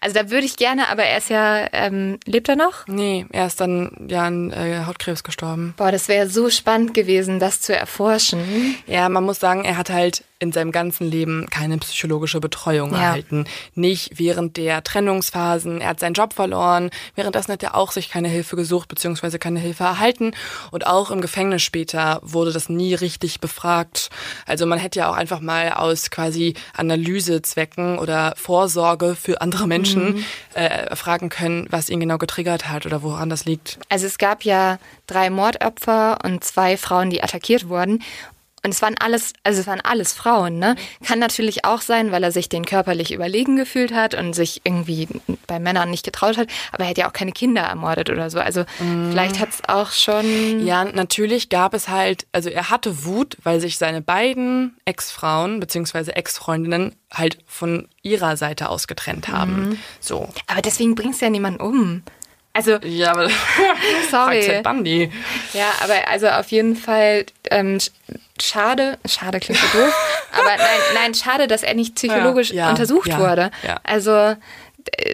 [0.04, 2.86] Also da würde ich gerne, aber er ist ja, ähm, lebt er noch?
[2.86, 5.72] Nee, er ist dann ja an äh, Hautkrebs gestorben.
[5.78, 8.76] Boah, das wäre so spannend gewesen, das zu erforschen.
[8.86, 12.98] Ja, man muss sagen, er hat halt in seinem ganzen Leben keine psychologische Betreuung ja.
[12.98, 13.46] erhalten.
[13.74, 15.80] Nicht während der Trennungsphasen.
[15.80, 16.90] Er hat seinen Job verloren.
[17.14, 20.32] Währenddessen hat er auch sich keine Hilfe gesucht beziehungsweise keine Hilfe erhalten.
[20.70, 24.10] Und auch im Gefängnis später wurde das nie richtig befragt.
[24.44, 30.16] Also man hätte ja auch einfach mal aus quasi Analysezwecken oder Vorsorge für andere Menschen
[30.16, 30.24] mhm.
[30.54, 33.78] äh, fragen können, was ihn genau getriggert hat oder woran das liegt.
[33.88, 38.02] Also es gab ja drei Mordopfer und zwei Frauen, die attackiert wurden.
[38.64, 40.74] Und es waren alles, also es waren alles Frauen, ne?
[41.04, 45.06] Kann natürlich auch sein, weil er sich den körperlich überlegen gefühlt hat und sich irgendwie
[45.46, 48.40] bei Männern nicht getraut hat, aber er hätte ja auch keine Kinder ermordet oder so.
[48.40, 49.10] Also mm.
[49.10, 50.64] vielleicht hat es auch schon.
[50.64, 56.12] Ja, natürlich gab es halt, also er hatte Wut, weil sich seine beiden Ex-Frauen bzw.
[56.12, 59.70] Ex-Freundinnen halt von ihrer Seite aus getrennt haben.
[59.70, 59.78] Mm.
[60.00, 60.28] So.
[60.46, 62.02] Aber deswegen bringst du ja niemanden um.
[62.56, 63.28] Also, ja, aber
[64.10, 64.60] sorry.
[64.62, 65.10] Bundy.
[65.52, 67.78] Ja, aber also auf jeden Fall ähm,
[68.40, 69.92] schade, schade klingt so doof,
[70.32, 73.50] aber nein, nein, schade, dass er nicht psychologisch ja, ja, untersucht ja, wurde.
[73.82, 74.36] Also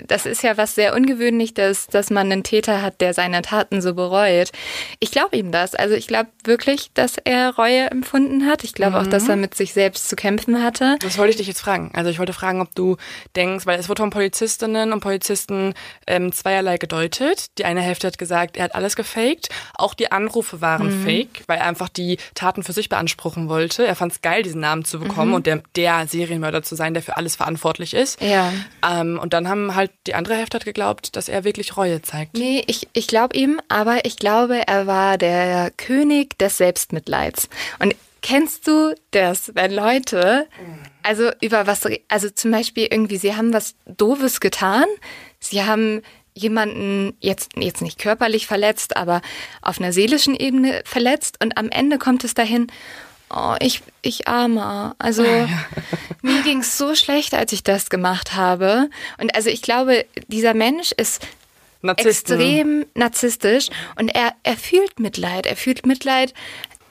[0.07, 3.95] das ist ja was sehr ungewöhnliches, dass man einen Täter hat, der seine Taten so
[3.95, 4.51] bereut.
[4.99, 5.75] Ich glaube ihm das.
[5.75, 8.64] Also ich glaube wirklich, dass er Reue empfunden hat.
[8.64, 9.07] Ich glaube mhm.
[9.07, 10.97] auch, dass er mit sich selbst zu kämpfen hatte.
[11.01, 11.93] Das wollte ich dich jetzt fragen.
[11.95, 12.97] Also ich wollte fragen, ob du
[13.37, 15.75] denkst, weil es wurde von Polizistinnen und Polizisten
[16.07, 17.47] ähm, zweierlei gedeutet.
[17.59, 19.49] Die eine Hälfte hat gesagt, er hat alles gefaked.
[19.75, 21.05] Auch die Anrufe waren mhm.
[21.05, 23.87] fake, weil er einfach die Taten für sich beanspruchen wollte.
[23.87, 25.35] Er fand es geil, diesen Namen zu bekommen mhm.
[25.35, 28.21] und der, der Serienmörder zu sein, der für alles verantwortlich ist.
[28.21, 28.53] Ja.
[28.89, 32.03] Ähm, und dann haben haben halt, die andere Hälfte hat geglaubt, dass er wirklich Reue
[32.03, 32.35] zeigt.
[32.35, 37.49] Nee, ich, ich glaube ihm, aber ich glaube, er war der König des Selbstmitleids.
[37.79, 40.47] Und kennst du das, wenn Leute,
[41.03, 44.85] also über was, also zum Beispiel irgendwie, sie haben was Doofes getan,
[45.39, 46.03] sie haben
[46.35, 49.21] jemanden jetzt, jetzt nicht körperlich verletzt, aber
[49.63, 52.69] auf einer seelischen Ebene verletzt und am Ende kommt es dahin,
[53.31, 54.95] oh, ich, ich armer.
[54.99, 55.22] Also
[56.22, 58.91] mir ging es so schlecht, als ich das gemacht habe.
[59.18, 61.22] Und also ich glaube, dieser Mensch ist
[61.83, 62.39] Narzissten.
[62.39, 65.47] extrem narzisstisch und er, er fühlt Mitleid.
[65.47, 66.35] Er fühlt Mitleid,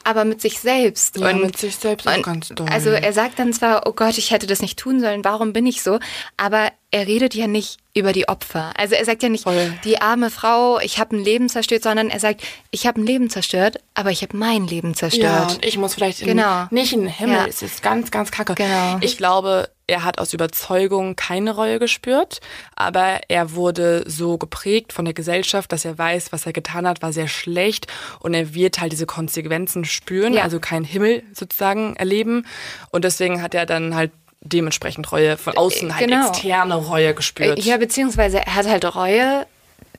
[0.10, 1.18] aber mit sich selbst.
[1.18, 2.68] Ja, und, mit sich selbst auch und, ganz doll.
[2.72, 5.68] Also er sagt dann zwar, oh Gott, ich hätte das nicht tun sollen, warum bin
[5.68, 5.99] ich so?
[6.36, 8.72] Aber er redet ja nicht über die Opfer.
[8.76, 9.74] Also er sagt ja nicht, Voll.
[9.84, 12.41] die arme Frau, ich habe ein Leben zerstört, sondern er sagt,
[12.72, 15.53] ich habe ein Leben zerstört, aber ich habe mein Leben Ja, zerstört.
[15.55, 16.66] und ich muss vielleicht in, Genau.
[16.72, 17.36] nicht in den Himmel.
[17.36, 17.45] Ja.
[17.45, 18.55] Es ist ganz, ganz kacke.
[18.55, 18.97] Genau.
[19.01, 22.40] Ich glaube, er hat aus Überzeugung keine Reue gespürt,
[22.76, 27.02] aber er wurde so geprägt von der Gesellschaft, dass er weiß, was er getan hat,
[27.02, 27.88] war sehr schlecht
[28.20, 30.44] und er wird halt diese Konsequenzen spüren, Ja.
[30.44, 32.46] also keinen Himmel sozusagen erleben
[32.92, 34.12] und deswegen hat er dann halt
[34.42, 36.30] dementsprechend Reue von außen halt genau.
[36.30, 37.60] externe Reue gespürt.
[37.60, 39.46] Ja, beziehungsweise er hat halt Reue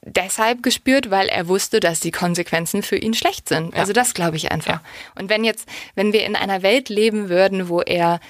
[0.03, 3.75] deshalb gespürt, weil er wusste, dass die Konsequenzen für ihn schlecht sind.
[3.75, 4.75] Also das glaube ich einfach.
[4.75, 4.83] Ja.
[5.19, 8.21] Und wenn jetzt, wenn wir in einer Welt leben würden, wo er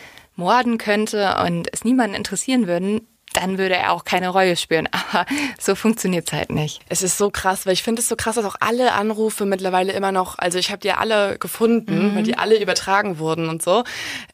[0.41, 4.89] morden könnte und es niemanden interessieren würden, dann würde er auch keine Reue spüren.
[5.13, 5.27] Aber
[5.59, 6.81] so funktioniert es halt nicht.
[6.89, 9.93] Es ist so krass, weil ich finde es so krass, dass auch alle Anrufe mittlerweile
[9.93, 13.63] immer noch, also ich habe die ja alle gefunden, weil die alle übertragen wurden und
[13.63, 13.85] so.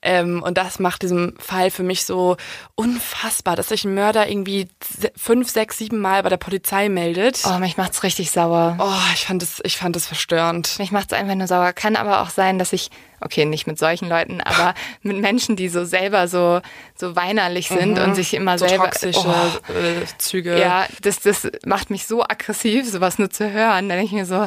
[0.03, 2.37] Ähm, und das macht diesen Fall für mich so
[2.75, 4.69] unfassbar, dass sich ein Mörder irgendwie
[5.17, 7.43] fünf, sechs, sieben Mal bei der Polizei meldet.
[7.47, 8.77] Oh, mich macht's richtig sauer.
[8.81, 10.79] Oh, ich fand das, ich fand das verstörend.
[10.79, 11.73] Mich macht's einfach nur sauer.
[11.73, 12.91] Kann aber auch sein, dass ich,
[13.21, 16.61] okay, nicht mit solchen Leuten, aber mit Menschen, die so selber so,
[16.95, 18.59] so weinerlich sind und sich immer Mhm.
[18.59, 18.85] So selber.
[18.85, 19.73] toxische Oh.
[19.73, 20.59] äh, Züge.
[20.59, 23.89] Ja, das, das macht mich so aggressiv, sowas nur zu hören.
[23.89, 24.47] Dann denke ich mir so,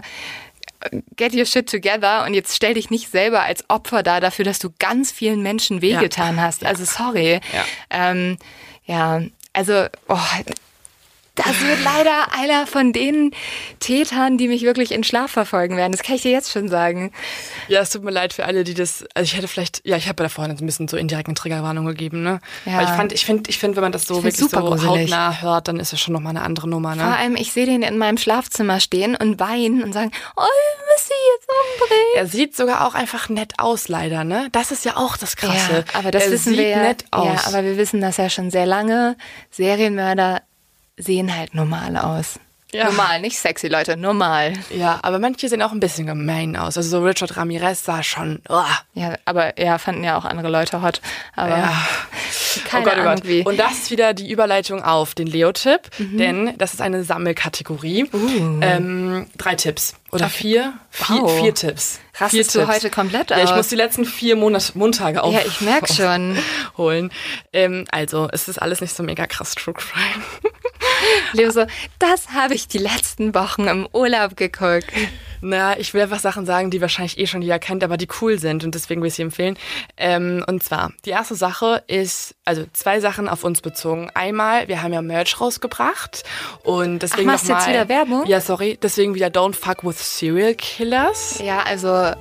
[1.17, 4.59] get your shit together und jetzt stell dich nicht selber als Opfer da dafür, dass
[4.59, 6.65] du ganz vielen Menschen wehgetan hast.
[6.65, 7.41] Also sorry.
[7.53, 7.65] Ja.
[7.89, 8.38] Ähm,
[8.86, 9.22] ja,
[9.53, 10.17] also, oh,
[11.45, 13.31] das wird leider einer von den
[13.79, 15.91] Tätern, die mich wirklich in Schlaf verfolgen werden.
[15.91, 17.11] Das kann ich dir jetzt schon sagen.
[17.67, 19.05] Ja, es tut mir leid für alle, die das.
[19.13, 22.23] Also ich hätte vielleicht, ja, ich habe da vorhin ein bisschen so indirekten Triggerwarnung gegeben,
[22.23, 22.41] ne?
[22.65, 22.77] Ja.
[22.77, 25.11] Weil ich fand, ich finde, ich finde, wenn man das so wirklich super so gruselig.
[25.11, 27.17] hautnah hört, dann ist das schon nochmal eine andere Nummer, Vor ne?
[27.17, 31.07] allem, ich sehe den in meinem Schlafzimmer stehen und weinen und sagen, oh, ich muss
[31.07, 32.15] sie jetzt umbringen.
[32.15, 34.49] Er sieht sogar auch einfach nett aus, leider, ne?
[34.51, 35.85] Das ist ja auch das Krasse.
[35.87, 36.81] Ja, aber das er wissen sieht wir ja.
[36.81, 37.25] nett aus.
[37.25, 39.15] Ja, aber wir wissen das ja schon sehr lange.
[39.51, 40.41] Serienmörder
[40.99, 42.39] sehen halt normal aus.
[42.71, 42.85] Ja.
[42.85, 44.53] Normal, nicht sexy Leute, normal.
[44.69, 46.77] ja, aber manche sehen auch ein bisschen gemein aus.
[46.77, 48.43] Also so Richard Ramirez sah schon.
[48.47, 48.61] Oh,
[48.93, 51.01] Ja, aber ja, fanden ja auch andere Leute hot.
[51.35, 51.73] Aber ja.
[52.65, 53.41] keine oh Gott, oh Ahnung wie.
[53.43, 56.17] Und das ist wieder die Überleitung auf den Leo-Tipp, Mhm.
[56.19, 58.07] denn das ist eine Sammelkategorie.
[58.13, 58.59] Uh.
[58.61, 59.95] Ähm, drei Tipps.
[60.11, 60.73] Oder vier?
[60.91, 61.39] Vier, Wow.
[61.39, 61.99] vier Tipps.
[62.19, 62.75] Rastest vier du Tipps.
[62.83, 63.55] heute komplett Ja, ich aus?
[63.57, 65.33] muss die letzten vier Monat, Montage auf.
[65.33, 66.37] Ja, ich merk schon.
[66.77, 67.11] Holen.
[67.51, 70.23] Ähm, also, es ist alles nicht so mega krass True Crime.
[71.33, 71.65] Leo so,
[71.99, 74.91] das habe ich die letzten Wochen im Urlaub geguckt.
[75.41, 78.37] Na, ich will einfach Sachen sagen, die wahrscheinlich eh schon jeder kennt, aber die cool
[78.39, 79.57] sind und deswegen will ich sie empfehlen.
[79.95, 84.09] Ähm, und zwar, die erste Sache ist, also zwei Sachen auf uns bezogen.
[84.13, 86.23] Einmal, wir haben ja Merch rausgebracht
[86.63, 88.25] und deswegen machst du jetzt wieder Werbung?
[88.27, 88.77] Ja, sorry.
[88.81, 91.39] Deswegen wieder Don't Fuck with Serial Killers.
[91.41, 92.11] Ja, also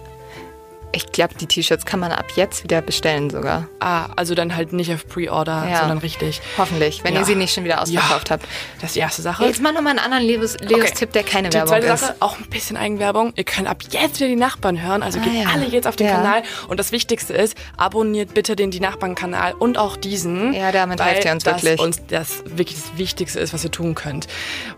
[0.93, 3.69] ich glaube, die T-Shirts kann man ab jetzt wieder bestellen sogar.
[3.81, 5.79] Ah, also dann halt nicht auf Pre-Order, Ja.
[5.81, 6.41] sondern richtig.
[6.57, 7.21] Hoffentlich, wenn Ja.
[7.21, 8.35] ihr sie nicht schon wieder ausverkauft Ja.
[8.35, 8.47] habt.
[8.81, 9.45] Das ist die erste Sache.
[9.45, 11.07] Jetzt mal nochmal einen anderen Leos, Leos Okay.
[11.15, 12.01] Der keine Die Werbung zweite ist.
[12.01, 13.33] Sache, auch ein bisschen Eigenwerbung.
[13.37, 15.03] Ihr könnt ab jetzt wieder die Nachbarn hören.
[15.03, 16.09] Also Ah, geht alle jetzt auf den.
[16.09, 16.43] Kanal.
[16.69, 20.53] Und das Wichtigste ist, abonniert bitte den Die Nachbarn-Kanal und auch diesen.
[20.55, 21.81] Ja, damit helft ihr uns das wirklich.
[21.81, 24.27] uns das wirklich das Wichtigste ist, was ihr tun könnt.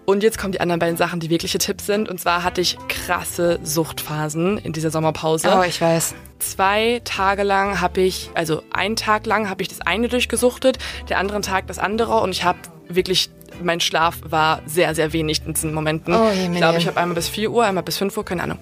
[0.07, 2.09] Und jetzt kommen die anderen beiden Sachen, die wirkliche Tipps sind.
[2.09, 5.53] Und zwar hatte ich krasse Suchtphasen in dieser Sommerpause.
[5.57, 6.00] Oh, ich weiß.
[6.39, 10.79] Zwei Tage lang habe ich, also einen Tag lang habe ich das eine durchgesuchtet,
[11.09, 13.31] der anderen Tag das andere und ich habe wirklich,
[13.63, 16.15] mein Schlaf war sehr, sehr wenig in diesen Momenten.
[16.15, 18.59] Oh, ich glaube, ich habe einmal bis 4 Uhr, einmal bis 5 Uhr, keine Ahnung.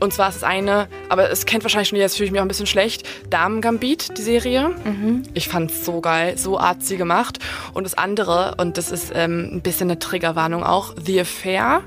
[0.00, 2.44] Und zwar ist das eine, aber es kennt wahrscheinlich schon jetzt fühle ich mich auch
[2.44, 4.70] ein bisschen schlecht, Damen Gambit, die Serie.
[5.34, 7.38] Ich fand es so geil, so artsy gemacht.
[7.74, 11.82] Und das andere, und das ist ähm, ein bisschen eine Triggerwarnung auch, The Affair,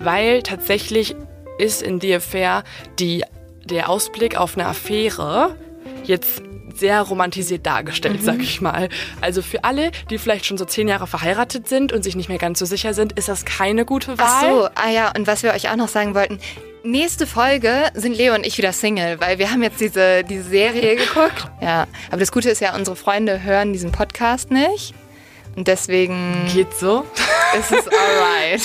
[0.00, 1.14] weil tatsächlich
[1.58, 2.64] ist in The Affair
[2.98, 3.24] die,
[3.66, 5.56] der Ausblick auf eine Affäre
[6.04, 6.42] jetzt
[6.74, 8.88] sehr romantisiert dargestellt, sag ich mal.
[9.20, 12.38] Also für alle, die vielleicht schon so zehn Jahre verheiratet sind und sich nicht mehr
[12.38, 14.26] ganz so sicher sind, ist das keine gute Wahl.
[14.28, 16.38] Ach so, ah ja, und was wir euch auch noch sagen wollten.
[16.82, 20.96] Nächste Folge sind Leo und ich wieder Single, weil wir haben jetzt diese, diese Serie
[20.96, 21.48] geguckt.
[21.60, 24.94] Ja, aber das Gute ist ja, unsere Freunde hören diesen Podcast nicht.
[25.56, 27.04] Und deswegen Geht so.
[27.58, 28.60] ist es alright.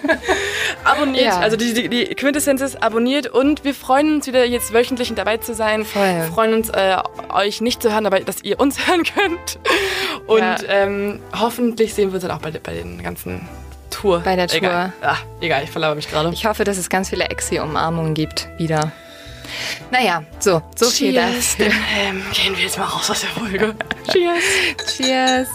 [0.84, 1.38] Abonniert, Ja.
[1.40, 5.36] also die, die, die Quintessenz ist abonniert und wir freuen uns wieder jetzt wöchentlich dabei
[5.36, 5.84] zu sein.
[5.84, 6.02] Voll.
[6.02, 6.96] Wir freuen uns, äh,
[7.34, 9.58] euch nicht zu hören, aber dass ihr uns hören könnt.
[10.26, 10.56] Und Ja.
[10.68, 13.46] ähm, hoffentlich sehen wir uns dann auch bei, bei den ganzen
[13.90, 14.20] Tour.
[14.20, 14.56] Bei der Tour.
[14.58, 16.30] Egal, ah, egal ich verlaber mich gerade.
[16.32, 18.90] Ich hoffe, dass es ganz viele Exi-Umarmungen gibt wieder.
[19.90, 21.68] Naja, so, so viel Cheers, dafür.
[21.68, 21.76] dann
[22.16, 23.74] ähm, gehen wir jetzt mal raus aus der Folge.
[24.12, 24.96] Cheers.
[24.96, 25.48] Cheers.